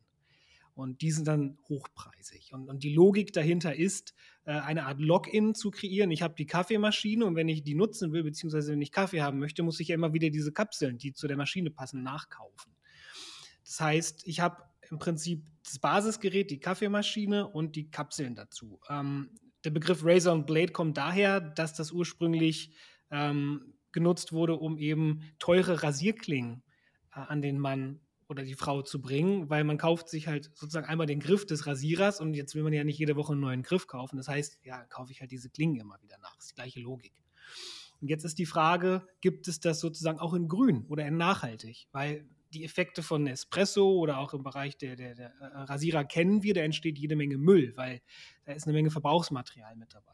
Und 0.74 1.00
die 1.00 1.11
sind 1.11 1.26
dann 1.26 1.58
hochpreisig. 1.68 2.52
Und, 2.52 2.68
und 2.68 2.84
die 2.84 2.92
Logik 2.92 3.32
dahinter 3.32 3.74
ist, 3.74 4.14
äh, 4.44 4.52
eine 4.52 4.84
Art 4.84 5.00
Login 5.00 5.54
zu 5.54 5.70
kreieren. 5.70 6.11
Ich 6.11 6.22
habe 6.22 6.34
die 6.37 6.46
Kaffeemaschine 6.46 7.24
und 7.24 7.34
wenn 7.34 7.48
ich 7.48 7.64
die 7.64 7.74
nutzen 7.74 8.12
will, 8.12 8.22
beziehungsweise 8.22 8.72
wenn 8.72 8.82
ich 8.82 8.92
Kaffee 8.92 9.22
haben 9.22 9.38
möchte, 9.38 9.62
muss 9.62 9.80
ich 9.80 9.88
ja 9.88 9.94
immer 9.94 10.12
wieder 10.12 10.30
diese 10.30 10.52
Kapseln, 10.52 10.98
die 10.98 11.14
zu 11.14 11.26
der 11.26 11.37
Maschine 11.38 11.70
passen, 11.70 12.02
nachkaufen. 12.02 12.77
Das 13.68 13.81
heißt, 13.81 14.26
ich 14.26 14.40
habe 14.40 14.64
im 14.90 14.98
Prinzip 14.98 15.46
das 15.62 15.78
Basisgerät, 15.78 16.50
die 16.50 16.59
Kaffeemaschine 16.59 17.46
und 17.46 17.76
die 17.76 17.90
Kapseln 17.90 18.35
dazu. 18.35 18.81
Ähm, 18.88 19.31
der 19.64 19.70
Begriff 19.70 20.04
Razor 20.04 20.33
und 20.33 20.46
Blade 20.46 20.72
kommt 20.72 20.96
daher, 20.96 21.40
dass 21.40 21.74
das 21.74 21.92
ursprünglich 21.92 22.74
ähm, 23.11 23.74
genutzt 23.92 24.33
wurde, 24.33 24.54
um 24.54 24.78
eben 24.78 25.20
teure 25.38 25.83
Rasierklingen 25.83 26.62
äh, 27.14 27.20
an 27.20 27.42
den 27.42 27.59
Mann 27.59 28.00
oder 28.28 28.42
die 28.42 28.54
Frau 28.54 28.83
zu 28.83 29.02
bringen, 29.02 29.50
weil 29.50 29.64
man 29.64 29.76
kauft 29.76 30.09
sich 30.09 30.28
halt 30.28 30.50
sozusagen 30.54 30.87
einmal 30.87 31.07
den 31.07 31.20
Griff 31.20 31.44
des 31.44 31.66
Rasierers 31.66 32.20
und 32.20 32.35
jetzt 32.35 32.54
will 32.54 32.62
man 32.62 32.72
ja 32.72 32.85
nicht 32.85 32.98
jede 32.98 33.16
Woche 33.16 33.33
einen 33.33 33.40
neuen 33.40 33.62
Griff 33.62 33.87
kaufen. 33.87 34.16
Das 34.16 34.28
heißt, 34.28 34.61
ja, 34.64 34.85
kaufe 34.87 35.12
ich 35.12 35.20
halt 35.20 35.31
diese 35.31 35.50
Klingen 35.50 35.81
immer 35.81 36.00
wieder 36.02 36.18
nach. 36.18 36.35
Das 36.37 36.46
ist 36.46 36.50
die 36.52 36.54
gleiche 36.54 36.81
Logik. 36.81 37.12
Und 38.00 38.09
jetzt 38.09 38.24
ist 38.24 38.38
die 38.38 38.46
Frage, 38.46 39.07
gibt 39.20 39.48
es 39.48 39.61
das 39.61 39.81
sozusagen 39.81 40.20
auch 40.20 40.35
in 40.35 40.48
grün 40.48 40.87
oder 40.88 41.07
in 41.07 41.16
nachhaltig? 41.16 41.88
Weil 41.92 42.28
die 42.52 42.64
Effekte 42.64 43.02
von 43.02 43.26
Espresso 43.26 43.90
oder 43.98 44.18
auch 44.18 44.34
im 44.34 44.42
Bereich 44.42 44.76
der, 44.76 44.96
der, 44.96 45.14
der 45.14 45.32
äh, 45.40 45.44
Rasierer 45.62 46.04
kennen 46.04 46.42
wir, 46.42 46.54
da 46.54 46.61
entsteht 46.62 46.98
jede 46.98 47.16
Menge 47.16 47.38
Müll, 47.38 47.72
weil 47.76 48.00
da 48.44 48.52
ist 48.52 48.66
eine 48.66 48.74
Menge 48.74 48.90
Verbrauchsmaterial 48.90 49.76
mit 49.76 49.94
dabei. 49.94 50.12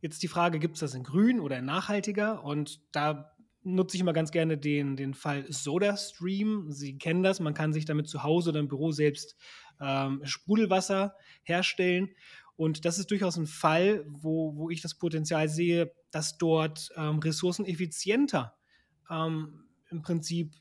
Jetzt 0.00 0.22
die 0.22 0.28
Frage, 0.28 0.58
gibt 0.58 0.76
es 0.76 0.80
das 0.80 0.94
in 0.94 1.04
grün 1.04 1.40
oder 1.40 1.58
in 1.58 1.66
nachhaltiger? 1.66 2.42
Und 2.42 2.80
da 2.92 3.36
nutze 3.62 3.96
ich 3.96 4.00
immer 4.00 4.14
ganz 4.14 4.30
gerne 4.30 4.56
den, 4.56 4.96
den 4.96 5.12
Fall 5.12 5.44
SodaStream. 5.52 6.70
Sie 6.70 6.96
kennen 6.96 7.22
das, 7.22 7.40
man 7.40 7.52
kann 7.52 7.74
sich 7.74 7.84
damit 7.84 8.08
zu 8.08 8.22
Hause 8.22 8.50
oder 8.50 8.60
im 8.60 8.68
Büro 8.68 8.92
selbst 8.92 9.36
ähm, 9.78 10.22
Sprudelwasser 10.24 11.14
herstellen. 11.42 12.10
Und 12.56 12.84
das 12.84 12.98
ist 12.98 13.10
durchaus 13.10 13.36
ein 13.36 13.46
Fall, 13.46 14.04
wo, 14.06 14.56
wo 14.56 14.70
ich 14.70 14.80
das 14.80 14.94
Potenzial 14.94 15.48
sehe, 15.48 15.92
dass 16.10 16.38
dort 16.38 16.90
ähm, 16.96 17.18
ressourceneffizienter 17.18 18.54
ähm, 19.10 19.64
im 19.90 20.02
Prinzip 20.02 20.54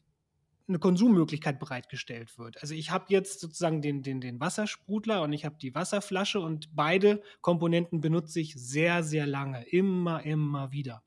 eine 0.70 0.80
Konsummöglichkeit 0.80 1.60
bereitgestellt 1.60 2.38
wird. 2.38 2.62
Also 2.62 2.76
ich 2.76 2.92
habe 2.92 3.06
jetzt 3.10 3.40
sozusagen 3.40 3.82
den, 3.82 4.04
den, 4.04 4.22
den 4.22 4.40
Wassersprudler 4.40 5.24
und 5.24 5.34
ich 5.34 5.44
habe 5.44 5.58
die 5.60 5.74
Wasserflasche 5.76 6.40
und 6.40 6.76
beide 6.76 7.22
Komponenten 7.42 8.02
benutze 8.02 8.40
ich 8.40 8.54
sehr, 8.56 9.04
sehr 9.04 9.26
lange, 9.26 9.68
immer, 9.68 10.24
immer 10.24 10.72
wieder. 10.72 11.04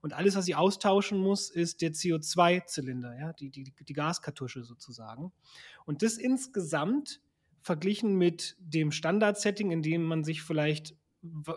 Und 0.00 0.12
alles, 0.12 0.36
was 0.36 0.46
ich 0.46 0.56
austauschen 0.56 1.18
muss, 1.18 1.50
ist 1.50 1.80
der 1.80 1.92
CO2-Zylinder, 1.92 3.18
ja, 3.18 3.32
die, 3.32 3.50
die, 3.50 3.64
die 3.64 3.92
Gaskartusche 3.92 4.64
sozusagen. 4.64 5.32
Und 5.86 6.02
das 6.02 6.18
insgesamt 6.18 7.20
verglichen 7.60 8.16
mit 8.16 8.56
dem 8.60 8.92
Standard-Setting, 8.92 9.70
in 9.70 9.82
dem 9.82 10.04
man 10.04 10.24
sich 10.24 10.42
vielleicht 10.42 10.94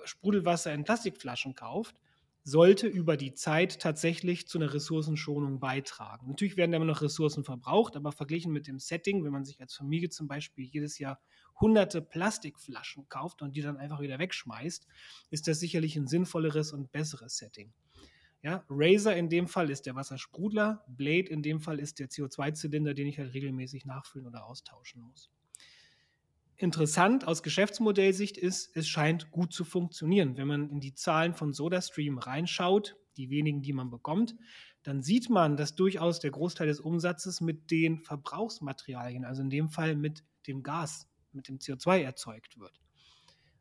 Sprudelwasser 0.06 0.74
in 0.74 0.84
Plastikflaschen 0.84 1.56
kauft, 1.56 1.96
sollte 2.44 2.88
über 2.88 3.18
die 3.18 3.34
Zeit 3.34 3.80
tatsächlich 3.80 4.48
zu 4.48 4.58
einer 4.58 4.74
Ressourcenschonung 4.74 5.60
beitragen. 5.60 6.28
Natürlich 6.28 6.58
werden 6.58 6.74
immer 6.74 6.86
noch 6.86 7.02
Ressourcen 7.02 7.44
verbraucht, 7.44 7.96
aber 7.96 8.12
verglichen 8.12 8.52
mit 8.52 8.68
dem 8.68 8.80
Setting, 8.80 9.24
wenn 9.24 9.32
man 9.32 9.46
sich 9.46 9.62
als 9.62 9.76
Familie 9.76 10.10
zum 10.10 10.28
Beispiel 10.28 10.66
jedes 10.66 10.98
Jahr 10.98 11.20
hunderte 11.60 12.02
Plastikflaschen 12.02 13.08
kauft 13.10 13.42
und 13.42 13.56
die 13.56 13.62
dann 13.62 13.78
einfach 13.78 14.02
wieder 14.02 14.18
wegschmeißt, 14.18 14.88
ist 15.30 15.48
das 15.48 15.60
sicherlich 15.60 15.96
ein 15.96 16.08
sinnvolleres 16.08 16.74
und 16.74 16.92
besseres 16.92 17.38
Setting. 17.38 17.72
Ja, 18.42 18.66
Razer 18.70 19.16
in 19.16 19.30
dem 19.30 19.48
Fall 19.48 19.70
ist 19.70 19.86
der 19.86 19.94
Wassersprudler, 19.94 20.84
Blade 20.88 21.30
in 21.30 21.44
dem 21.44 21.60
Fall 21.60 21.80
ist 21.80 22.00
der 22.00 22.10
CO2-Zylinder, 22.10 22.96
den 22.96 23.06
ich 23.06 23.20
halt 23.20 23.36
regelmäßig 23.36 23.86
nachfüllen 23.86 24.26
oder 24.26 24.46
austauschen 24.46 25.02
muss 25.04 25.30
interessant 26.62 27.28
aus 27.28 27.44
Geschäftsmodellsicht 27.44 28.38
ist, 28.38 28.76
es 28.76 28.88
scheint 28.88 29.32
gut 29.32 29.54
zu 29.54 29.64
funktionieren. 29.64 30.38
Wenn 30.38 30.48
man 30.48 30.70
in 30.70 30.80
die 30.80 30.94
Zahlen 30.94 31.34
von 31.34 31.54
SodaStream 31.54 32.18
reinschaut, 32.18 32.96
die 33.18 33.30
wenigen, 33.30 33.62
die 33.62 33.74
man 33.74 33.90
bekommt, 33.90 34.36
dann 34.84 35.02
sieht 35.02 35.30
man, 35.30 35.58
dass 35.58 35.76
durchaus 35.76 36.20
der 36.20 36.32
Großteil 36.32 36.68
des 36.68 36.80
Umsatzes 36.80 37.42
mit 37.42 37.70
den 37.70 38.00
Verbrauchsmaterialien, 38.00 39.26
also 39.26 39.42
in 39.42 39.50
dem 39.50 39.70
Fall 39.70 39.96
mit 39.96 40.24
dem 40.48 40.64
Gas, 40.64 41.08
mit 41.32 41.48
dem 41.48 41.60
CO2 41.60 42.02
erzeugt 42.02 42.60
wird. 42.60 42.80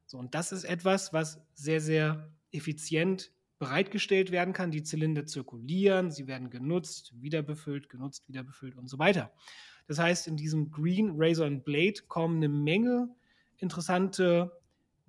So, 0.07 0.19
und 0.19 0.35
das 0.35 0.53
ist 0.53 0.65
etwas, 0.65 1.13
was 1.13 1.41
sehr, 1.55 1.81
sehr 1.81 2.33
effizient 2.51 3.33
bereitgestellt 3.59 4.33
werden 4.33 4.55
kann. 4.55 4.71
Die 4.71 4.83
Zylinder 4.83 5.27
zirkulieren, 5.27 6.11
sie 6.11 6.27
werden 6.27 6.51
genutzt, 6.51 7.13
wieder 7.21 7.43
befüllt, 7.43 7.89
genutzt, 7.91 8.27
wieder 8.27 8.43
befüllt 8.43 8.77
und 8.77 8.89
so 8.89 8.99
weiter. 8.99 9.31
Das 9.91 9.99
heißt, 9.99 10.29
in 10.29 10.37
diesem 10.37 10.71
Green 10.71 11.15
Razor 11.17 11.49
and 11.49 11.65
Blade 11.65 12.03
kommen 12.07 12.37
eine 12.37 12.49
Menge 12.49 13.13
interessante 13.57 14.57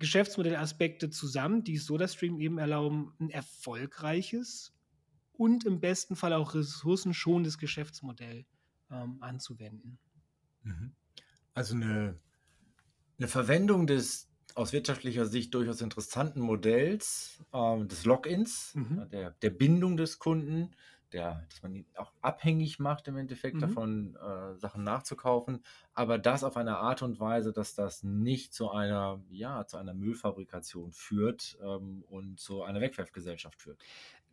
Geschäftsmodellaspekte 0.00 1.08
zusammen, 1.08 1.62
die 1.62 1.76
SodaStream 1.76 2.40
eben 2.40 2.58
erlauben, 2.58 3.12
ein 3.20 3.30
erfolgreiches 3.30 4.74
und 5.34 5.62
im 5.62 5.78
besten 5.78 6.16
Fall 6.16 6.32
auch 6.32 6.56
ressourcenschonendes 6.56 7.58
Geschäftsmodell 7.58 8.44
ähm, 8.90 9.18
anzuwenden. 9.20 10.00
Mhm. 10.64 10.96
Also 11.54 11.76
eine, 11.76 12.18
eine 13.18 13.28
Verwendung 13.28 13.86
des 13.86 14.32
aus 14.56 14.72
wirtschaftlicher 14.72 15.26
Sicht 15.26 15.54
durchaus 15.54 15.80
interessanten 15.80 16.40
Modells 16.40 17.40
äh, 17.52 17.84
des 17.84 18.04
Logins, 18.04 18.74
mhm. 18.74 19.08
der, 19.12 19.30
der 19.30 19.50
Bindung 19.50 19.96
des 19.96 20.18
Kunden, 20.18 20.74
der, 21.12 21.46
dass 21.48 21.62
man 21.62 21.74
ihn 21.74 21.86
auch 21.96 22.12
abhängig 22.20 22.78
macht 22.78 23.08
im 23.08 23.16
Endeffekt 23.16 23.56
mhm. 23.56 23.60
davon, 23.60 24.16
äh, 24.16 24.56
Sachen 24.58 24.84
nachzukaufen, 24.84 25.62
aber 25.94 26.18
das 26.18 26.44
auf 26.44 26.56
eine 26.56 26.78
Art 26.78 27.02
und 27.02 27.20
Weise, 27.20 27.52
dass 27.52 27.74
das 27.74 28.02
nicht 28.02 28.54
zu 28.54 28.70
einer, 28.70 29.20
ja, 29.30 29.66
zu 29.66 29.76
einer 29.76 29.94
Müllfabrikation 29.94 30.92
führt 30.92 31.58
ähm, 31.62 32.04
und 32.08 32.40
zu 32.40 32.62
einer 32.62 32.80
Wegwerfgesellschaft 32.80 33.60
führt. 33.60 33.80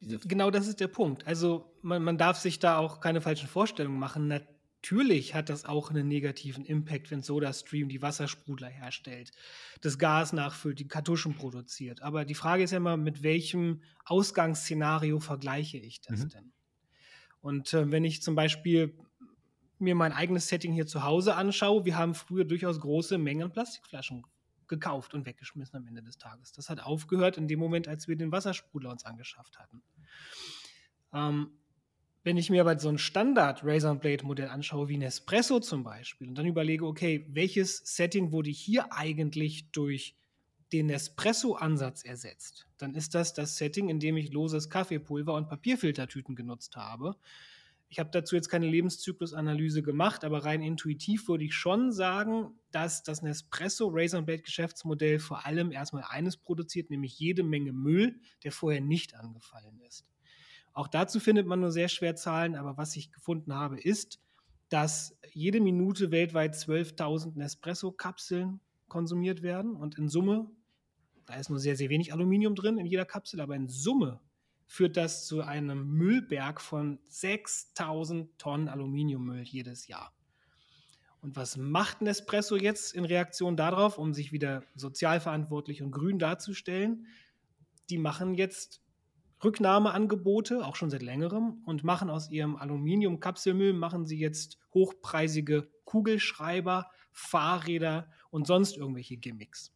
Diese 0.02 0.20
genau 0.20 0.50
das 0.50 0.68
ist 0.68 0.80
der 0.80 0.88
Punkt. 0.88 1.28
Also 1.28 1.74
man, 1.82 2.04
man 2.04 2.18
darf 2.18 2.38
sich 2.38 2.60
da 2.60 2.78
auch 2.78 3.02
keine 3.02 3.22
falschen 3.22 3.48
Vorstellungen 3.48 4.00
machen. 4.00 4.28
Natürlich 4.28 5.36
hat 5.36 5.50
das 5.50 5.66
auch 5.66 5.90
einen 5.90 6.08
negativen 6.08 6.64
Impact, 6.64 7.12
wenn 7.12 7.22
SodaStream 7.22 7.90
die 7.90 8.02
Wassersprudler 8.02 8.70
herstellt, 8.70 9.32
das 9.82 9.98
Gas 9.98 10.32
nachfüllt, 10.32 10.80
die 10.80 10.88
Kartuschen 10.88 11.36
produziert. 11.36 12.02
Aber 12.02 12.24
die 12.24 12.36
Frage 12.36 12.64
ist 12.64 12.72
ja 12.72 12.78
immer, 12.78 12.96
mit 12.96 13.24
welchem 13.24 13.82
Ausgangsszenario 14.06 15.20
vergleiche 15.20 15.78
ich 15.78 16.02
das 16.02 16.24
mhm. 16.24 16.30
denn? 16.30 16.54
Und 17.42 17.74
äh, 17.74 17.92
wenn 17.92 18.04
ich 18.04 18.22
zum 18.22 18.36
Beispiel 18.36 18.98
mir 19.80 19.96
mein 19.96 20.12
eigenes 20.12 20.48
Setting 20.48 20.74
hier 20.74 20.88
zu 20.88 21.04
Hause 21.04 21.36
anschaue, 21.36 21.86
wir 21.86 21.98
haben 21.98 22.14
früher 22.14 22.44
durchaus 22.44 22.80
große 22.80 23.18
Mengen 23.18 23.52
Plastikflaschen 23.52 24.24
gekauft 24.68 25.14
und 25.14 25.26
weggeschmissen 25.26 25.78
am 25.78 25.88
Ende 25.88 26.04
des 26.04 26.18
Tages. 26.18 26.52
Das 26.52 26.70
hat 26.70 26.82
aufgehört 26.82 27.38
in 27.38 27.48
dem 27.48 27.60
Moment, 27.60 27.88
als 27.88 28.08
wir 28.08 28.16
den 28.16 28.32
Wassersprudler 28.32 28.92
uns 28.92 29.06
angeschafft 29.06 29.58
hatten. 29.58 29.82
Ähm, 31.14 31.52
wenn 32.24 32.38
ich 32.38 32.50
mir 32.50 32.62
aber 32.62 32.78
so 32.78 32.90
ein 32.90 32.98
Standard 32.98 33.62
Razor 33.64 33.96
Blade 33.96 34.26
Modell 34.26 34.50
anschaue, 34.50 34.90
wie 34.90 34.98
Nespresso 34.98 35.60
zum 35.60 35.84
Beispiel, 35.84 36.28
und 36.28 36.36
dann 36.36 36.46
überlege, 36.46 36.86
okay, 36.86 37.26
welches 37.30 37.78
Setting 37.78 38.32
wurde 38.32 38.50
hier 38.50 38.94
eigentlich 38.94 39.72
durch 39.72 40.16
den 40.72 40.88
Nespresso-Ansatz 40.88 42.04
ersetzt, 42.04 42.68
dann 42.78 42.94
ist 42.94 43.16
das 43.16 43.34
das 43.34 43.58
Setting, 43.58 43.90
in 43.90 44.00
dem 44.00 44.18
ich 44.18 44.32
loses 44.32 44.70
Kaffeepulver 44.70 45.34
und 45.34 45.50
Papierfiltertüten 45.50 46.36
genutzt 46.36 46.76
habe. 46.76 47.16
Ich 47.92 47.98
habe 47.98 48.12
dazu 48.12 48.36
jetzt 48.36 48.50
keine 48.50 48.68
Lebenszyklusanalyse 48.68 49.82
gemacht, 49.82 50.24
aber 50.24 50.46
rein 50.46 50.62
intuitiv 50.62 51.28
würde 51.28 51.44
ich 51.44 51.56
schon 51.56 51.92
sagen, 51.92 52.54
dass 52.70 53.02
das 53.02 53.24
Nespresso 53.24 53.90
Razor 53.92 54.22
Blade 54.22 54.44
Geschäftsmodell 54.44 55.18
vor 55.18 55.48
allem 55.48 55.72
erstmal 55.72 56.04
eines 56.08 56.38
produziert, 56.38 56.92
nämlich 56.92 57.18
jede 57.18 57.42
Menge 57.42 57.74
Müll, 57.74 58.20
der 58.44 58.52
vorher 58.52 58.82
nicht 58.82 59.16
angefallen 59.16 59.80
ist. 59.88 60.06
Auch 60.72 60.88
dazu 60.88 61.20
findet 61.20 61.48
man 61.48 61.62
nur 61.62 61.72
sehr 61.72 61.90
schwer 61.90 62.16
Zahlen, 62.16 62.56
aber 62.56 62.78
was 62.78 62.96
ich 62.96 63.12
gefunden 63.12 63.56
habe, 63.56 63.80
ist, 63.80 64.20
dass 64.70 65.18
jede 65.34 65.60
Minute 65.60 66.12
weltweit 66.12 66.54
12.000 66.54 67.38
Nespresso-Kapseln 67.38 68.60
konsumiert 68.88 69.42
werden 69.42 69.76
und 69.76 69.98
in 69.98 70.10
Summe 70.10 70.52
da 71.30 71.36
ist 71.36 71.50
nur 71.50 71.60
sehr, 71.60 71.76
sehr 71.76 71.90
wenig 71.90 72.12
Aluminium 72.12 72.56
drin 72.56 72.78
in 72.78 72.86
jeder 72.86 73.06
Kapsel, 73.06 73.40
aber 73.40 73.56
in 73.56 73.68
Summe 73.68 74.20
führt 74.66 74.98
das 74.98 75.26
zu 75.26 75.42
einem 75.42 75.88
Müllberg 75.88 76.62
von 76.62 77.00
6000 77.08 78.38
Tonnen 78.38 78.68
Aluminiummüll 78.68 79.44
jedes 79.44 79.88
Jahr. 79.88 80.14
Und 81.22 81.36
was 81.36 81.58
macht 81.58 82.02
Nespresso 82.02 82.56
jetzt 82.56 82.94
in 82.94 83.06
Reaktion 83.06 83.58
darauf, 83.58 83.98
um 83.98 84.14
sich 84.14 84.32
wieder 84.32 84.64
sozial 84.76 85.20
verantwortlich 85.20 85.82
und 85.82 85.92
grün 85.92 86.20
darzustellen? 86.20 87.08
die 87.90 87.98
machen 87.98 88.36
jetzt 88.36 88.82
Rücknahmeangebote, 89.44 90.66
auch 90.66 90.76
schon 90.76 90.90
seit 90.90 91.02
längerem, 91.02 91.62
und 91.66 91.84
machen 91.84 92.10
aus 92.10 92.30
ihrem 92.30 92.56
Aluminium-Kapselmüll, 92.58 93.74
machen 93.74 94.06
sie 94.06 94.20
jetzt 94.20 94.58
hochpreisige 94.74 95.70
Kugelschreiber, 95.86 96.92
Fahrräder 97.12 98.12
und 98.30 98.46
sonst 98.46 98.78
irgendwelche 98.78 99.18
Gimmicks. 99.18 99.74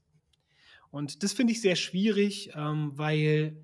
Und 0.94 1.24
das 1.24 1.34
finde 1.34 1.54
ich 1.54 1.62
sehr 1.62 1.76
schwierig, 1.76 2.52
ähm, 2.54 2.92
weil 2.94 3.58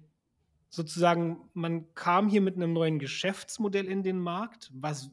sozusagen 0.69 1.37
man 1.53 1.93
kam 1.93 2.27
hier 2.27 2.41
mit 2.41 2.55
einem 2.55 2.73
neuen 2.73 2.97
Geschäftsmodell 2.97 3.85
in 3.85 4.01
den 4.01 4.17
Markt, 4.17 4.71
was 4.73 5.11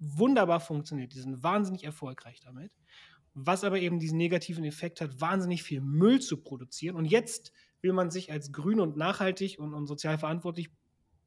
wunderbar 0.00 0.58
funktioniert. 0.58 1.14
Die 1.14 1.20
sind 1.20 1.44
wahnsinnig 1.44 1.84
erfolgreich 1.84 2.40
damit. 2.40 2.72
Was 3.34 3.62
aber 3.62 3.78
eben 3.78 4.00
diesen 4.00 4.18
negativen 4.18 4.64
Effekt 4.64 5.00
hat, 5.00 5.20
wahnsinnig 5.20 5.62
viel 5.62 5.80
Müll 5.80 6.20
zu 6.20 6.38
produzieren. 6.38 6.96
Und 6.96 7.04
jetzt 7.04 7.52
will 7.80 7.92
man 7.92 8.10
sich 8.10 8.32
als 8.32 8.50
grün 8.50 8.80
und 8.80 8.96
nachhaltig 8.96 9.60
und, 9.60 9.72
und 9.72 9.86
sozial 9.86 10.18
verantwortlich 10.18 10.68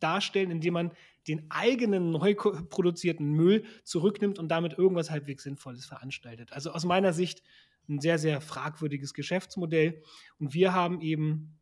darstellen, 0.02 0.52
indem 0.52 0.74
man 0.74 0.92
den 1.30 1.50
eigenen 1.50 2.12
neu 2.12 2.36
produzierten 2.36 3.26
Müll 3.26 3.64
zurücknimmt 3.86 4.38
und 4.38 4.50
damit 4.50 4.78
irgendwas 4.78 5.12
halbwegs 5.12 5.44
Sinnvolles 5.44 5.86
veranstaltet. 5.86 6.52
Also 6.52 6.72
aus 6.72 6.84
meiner 6.84 7.14
Sicht 7.14 7.42
ein 7.90 8.00
sehr, 8.00 8.18
sehr 8.18 8.42
fragwürdiges 8.42 9.14
Geschäftsmodell. 9.14 10.02
Und 10.40 10.54
wir 10.54 10.74
haben 10.74 11.02
eben 11.02 11.60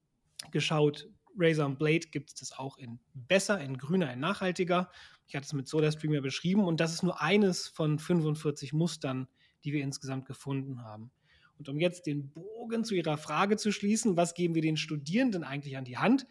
geschaut, 0.52 1.10
Razer 1.38 1.66
und 1.66 1.78
Blade 1.78 2.08
gibt 2.12 2.30
es 2.30 2.36
das 2.36 2.52
auch 2.52 2.78
in 2.78 3.00
besser, 3.13 3.60
in 3.60 3.78
grüner, 3.78 4.12
in 4.12 4.20
nachhaltiger. 4.20 4.90
Ich 5.28 5.36
hatte 5.36 5.46
es 5.46 5.54
mit 5.54 5.68
SodaStream 5.68 6.13
ja 6.13 6.22
beschrieben 6.22 6.66
und 6.66 6.80
das 6.80 6.94
ist 6.94 7.04
nur 7.04 7.22
eines 7.22 7.68
von 7.68 8.00
45 8.00 8.74
Mustern, 8.74 9.28
die 9.63 9.74
wir 9.74 9.84
insgesamt 9.84 10.26
gefunden 10.26 10.84
haben. 10.84 11.12
Und 11.58 11.70
um 11.70 11.80
jetzt 11.80 12.06
den 12.06 12.32
Bogen 12.32 12.84
zu 12.84 12.96
Ihrer 12.96 13.18
Frage 13.18 13.58
zu 13.58 13.72
schließen, 13.72 14.16
was 14.16 14.34
geben 14.34 14.56
wir 14.56 14.62
den 14.62 14.78
Studierenden 14.78 15.44
eigentlich 15.44 15.78
an 15.78 15.86
die 15.86 15.98
Hand? 15.98 16.28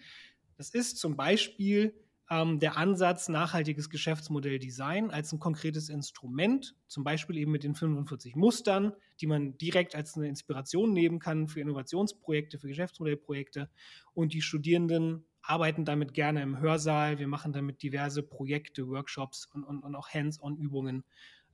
Das 0.57 0.71
ist 0.71 0.99
zum 0.99 1.17
Beispiel 1.17 1.95
ähm, 2.29 2.59
der 2.59 2.77
Ansatz 2.77 3.29
nachhaltiges 3.29 3.89
Geschäftsmodell 3.89 4.59
Design 4.59 5.11
als 5.11 5.33
ein 5.33 5.39
konkretes 5.39 5.89
Instrument, 5.89 6.75
zum 6.89 7.05
Beispiel 7.05 7.37
eben 7.37 7.53
mit 7.53 7.63
den 7.63 7.75
45 7.75 8.35
Mustern, 8.35 8.93
die 9.21 9.27
man 9.27 9.57
direkt 9.59 9.95
als 9.95 10.17
eine 10.17 10.29
Inspiration 10.29 10.93
nehmen 10.93 11.21
kann 11.21 11.47
für 11.47 11.61
Innovationsprojekte, 11.61 12.59
für 12.59 12.69
Geschäftsmodellprojekte. 12.69 13.71
Und 14.13 14.33
die 14.33 14.43
Studierenden 14.43 15.25
arbeiten 15.43 15.85
damit 15.85 16.15
gerne 16.15 16.43
im 16.43 16.59
Hörsaal. 16.59 17.19
Wir 17.19 17.29
machen 17.29 17.53
damit 17.53 17.83
diverse 17.83 18.23
Projekte, 18.25 18.89
Workshops 18.89 19.47
und, 19.47 19.63
und, 19.63 19.81
und 19.81 19.95
auch 19.95 20.09
Hands-on-Übungen, 20.09 21.05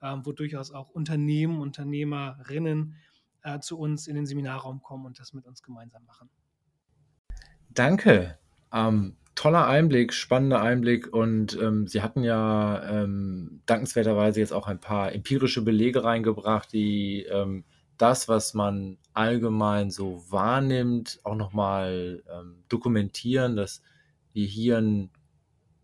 äh, 0.01 0.17
wo 0.23 0.33
durchaus 0.33 0.73
auch 0.73 0.89
Unternehmen, 0.89 1.61
Unternehmerinnen 1.61 2.97
äh, 3.43 3.61
zu 3.61 3.79
uns 3.79 4.07
in 4.07 4.15
den 4.15 4.25
Seminarraum 4.25 4.83
kommen 4.83 5.05
und 5.05 5.19
das 5.19 5.35
mit 5.35 5.45
uns 5.47 5.63
gemeinsam 5.63 6.05
machen. 6.07 6.31
Danke. 7.69 8.39
Ähm, 8.73 9.17
toller 9.35 9.67
Einblick, 9.67 10.13
spannender 10.13 10.61
Einblick 10.61 11.13
und 11.13 11.59
ähm, 11.61 11.87
Sie 11.87 12.03
hatten 12.03 12.23
ja 12.23 12.83
ähm, 13.03 13.63
dankenswerterweise 13.67 14.41
jetzt 14.41 14.53
auch 14.53 14.67
ein 14.67 14.81
paar 14.81 15.13
empirische 15.13 15.63
Belege 15.63 16.05
reingebracht, 16.05 16.73
die 16.73 17.25
ähm, 17.31 17.65
das, 17.97 18.29
was 18.29 18.55
man 18.55 18.99
allgemein 19.15 19.91
so 19.91 20.25
wahrnimmt, 20.29 21.21
auch 21.25 21.37
nochmal 21.37 22.23
ähm, 22.33 22.65
dokumentieren, 22.69 23.57
dass 23.57 23.83
wir 24.33 24.47
hier 24.47 24.79
ein, 24.79 25.11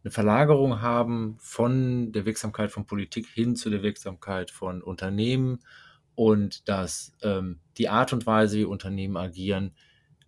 eine 0.02 0.10
Verlagerung 0.10 0.80
haben 0.80 1.36
von 1.38 2.12
der 2.12 2.26
Wirksamkeit 2.26 2.70
von 2.70 2.86
Politik 2.86 3.26
hin 3.26 3.56
zu 3.56 3.70
der 3.70 3.82
Wirksamkeit 3.82 4.50
von 4.50 4.82
Unternehmen 4.82 5.60
und 6.14 6.68
dass 6.68 7.14
ähm, 7.22 7.60
die 7.76 7.88
Art 7.88 8.12
und 8.12 8.26
Weise, 8.26 8.58
wie 8.58 8.64
Unternehmen 8.64 9.16
agieren, 9.16 9.72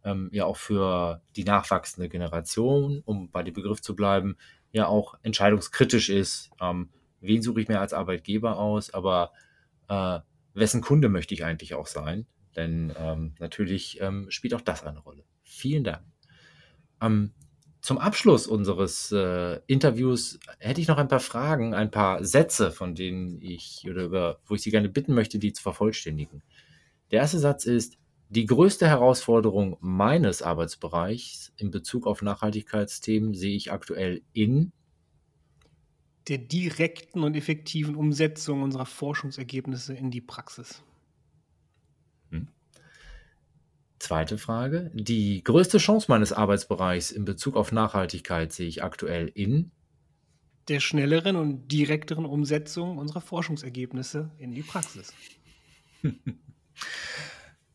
ähm, 0.05 0.29
ja 0.33 0.45
auch 0.45 0.57
für 0.57 1.23
die 1.37 1.45
nachwachsende 1.45 2.09
Generation, 2.09 3.03
um 3.05 3.31
bei 3.31 3.43
dem 3.43 3.55
Begriff 3.55 3.81
zu 3.81 3.95
bleiben, 3.95 4.37
ja 4.73 4.87
auch 4.87 5.15
entscheidungskritisch 5.23 6.09
ist. 6.09 6.51
Ähm, 6.61 6.91
wen 7.21 7.43
suche 7.43 7.61
ich 7.61 7.69
mir 7.69 7.81
als 7.81 7.93
Arbeitgeber 7.93 8.59
aus, 8.59 8.93
aber 8.93 9.33
äh, 9.89 10.21
wessen 10.55 10.81
Kunde 10.81 11.09
möchte 11.09 11.35
ich 11.35 11.45
eigentlich 11.45 11.75
auch 11.75 11.87
sein? 11.87 12.27
Denn 12.57 12.93
ähm, 12.97 13.35
natürlich 13.39 14.01
ähm, 14.01 14.31
spielt 14.31 14.55
auch 14.55 14.61
das 14.61 14.85
eine 14.85 14.99
Rolle. 15.01 15.25
Vielen 15.43 15.85
Dank. 15.85 16.03
Ähm, 17.01 17.33
zum 17.81 17.99
Abschluss 17.99 18.47
unseres 18.47 19.11
äh, 19.11 19.61
Interviews 19.67 20.39
hätte 20.59 20.81
ich 20.81 20.89
noch 20.89 20.99
ein 20.99 21.09
paar 21.09 21.21
Fragen, 21.21 21.75
ein 21.75 21.91
paar 21.91 22.23
Sätze, 22.25 22.73
von 22.73 22.95
denen 22.95 23.41
ich 23.41 23.87
oder 23.89 24.05
über, 24.05 24.41
wo 24.45 24.55
ich 24.55 24.63
Sie 24.63 24.71
gerne 24.71 24.89
bitten 24.89 25.15
möchte, 25.15 25.39
die 25.39 25.53
zu 25.53 25.63
vervollständigen. 25.63 26.43
Der 27.11 27.21
erste 27.21 27.39
Satz 27.39 27.65
ist: 27.65 27.97
Die 28.31 28.47
größte 28.47 28.87
Herausforderung 28.87 29.77
meines 29.81 30.41
Arbeitsbereichs 30.41 31.53
in 31.57 31.73
Bezug 31.73 32.07
auf 32.07 32.23
Nachhaltigkeitsthemen 32.23 33.35
sehe 33.35 33.57
ich 33.57 33.73
aktuell 33.73 34.23
in 34.33 34.71
der 36.29 36.39
direkten 36.39 37.25
und 37.25 37.35
effektiven 37.35 37.97
Umsetzung 37.97 38.63
unserer 38.63 38.87
Forschungsergebnisse 38.87 39.95
in 39.95 40.13
die 40.13 40.21
Praxis. 40.21 40.81
Zweite 43.99 44.39
Frage. 44.39 44.93
Die 44.95 45.43
größte 45.43 45.79
Chance 45.79 46.07
meines 46.09 46.33
Arbeitsbereichs 46.33 47.11
in 47.11 47.25
Bezug 47.25 47.57
auf 47.57 47.73
Nachhaltigkeit 47.73 48.53
sehe 48.53 48.69
ich 48.69 48.85
aktuell 48.85 49.31
in 49.35 49.73
der 50.69 50.79
schnelleren 50.79 51.35
und 51.35 51.71
direkteren 51.73 52.27
Umsetzung 52.27 52.97
unserer 52.97 53.21
Forschungsergebnisse 53.21 54.31
in 54.39 54.53
die 54.53 54.63
Praxis. 54.63 55.13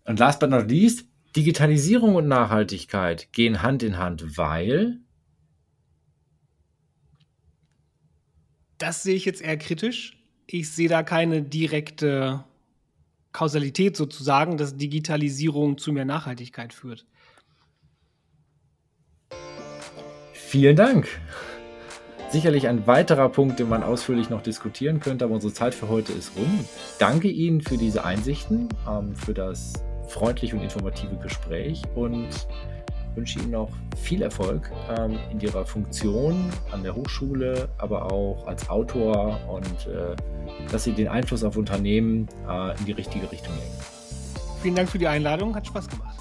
und 0.05 0.19
last 0.19 0.39
but 0.39 0.49
not 0.49 0.69
least, 0.69 1.05
Digitalisierung 1.35 2.15
und 2.15 2.27
Nachhaltigkeit 2.27 3.33
gehen 3.33 3.61
Hand 3.61 3.83
in 3.83 3.97
Hand, 3.97 4.37
weil 4.37 4.99
das 8.77 9.03
sehe 9.03 9.15
ich 9.15 9.25
jetzt 9.25 9.41
eher 9.41 9.57
kritisch. 9.57 10.17
Ich 10.47 10.71
sehe 10.71 10.89
da 10.89 11.03
keine 11.03 11.41
direkte 11.41 12.43
Kausalität 13.31 13.97
sozusagen, 13.97 14.57
dass 14.57 14.77
Digitalisierung 14.77 15.77
zu 15.77 15.91
mehr 15.91 16.05
Nachhaltigkeit 16.05 16.73
führt. 16.73 17.05
Vielen 20.33 20.75
Dank. 20.75 21.07
Sicherlich 22.29 22.67
ein 22.67 22.87
weiterer 22.87 23.29
Punkt, 23.29 23.59
den 23.59 23.69
man 23.69 23.83
ausführlich 23.83 24.29
noch 24.29 24.41
diskutieren 24.41 24.99
könnte, 24.99 25.25
aber 25.25 25.35
unsere 25.35 25.53
Zeit 25.53 25.73
für 25.73 25.89
heute 25.89 26.13
ist 26.13 26.35
rum. 26.37 26.65
Danke 26.99 27.29
Ihnen 27.29 27.61
für 27.61 27.77
diese 27.77 28.05
Einsichten, 28.05 28.69
ähm, 28.87 29.15
für 29.15 29.33
das 29.33 29.73
freundliche 30.07 30.55
und 30.55 30.63
informative 30.63 31.15
Gespräch 31.17 31.81
und 31.95 32.29
wünsche 33.15 33.39
Ihnen 33.39 33.51
noch 33.51 33.69
viel 33.95 34.21
Erfolg 34.21 34.71
ähm, 34.97 35.17
in 35.31 35.39
Ihrer 35.39 35.65
Funktion 35.65 36.51
an 36.71 36.83
der 36.83 36.95
Hochschule, 36.95 37.69
aber 37.77 38.11
auch 38.11 38.45
als 38.45 38.69
Autor 38.69 39.39
und 39.47 39.87
äh, 39.87 40.15
dass 40.71 40.83
Sie 40.83 40.93
den 40.93 41.07
Einfluss 41.07 41.43
auf 41.43 41.57
Unternehmen 41.57 42.27
äh, 42.47 42.77
in 42.79 42.85
die 42.85 42.91
richtige 42.91 43.31
Richtung 43.31 43.53
lenken. 43.55 43.79
Vielen 44.61 44.75
Dank 44.75 44.89
für 44.89 44.97
die 44.97 45.07
Einladung, 45.07 45.55
hat 45.55 45.67
Spaß 45.67 45.87
gemacht. 45.87 46.17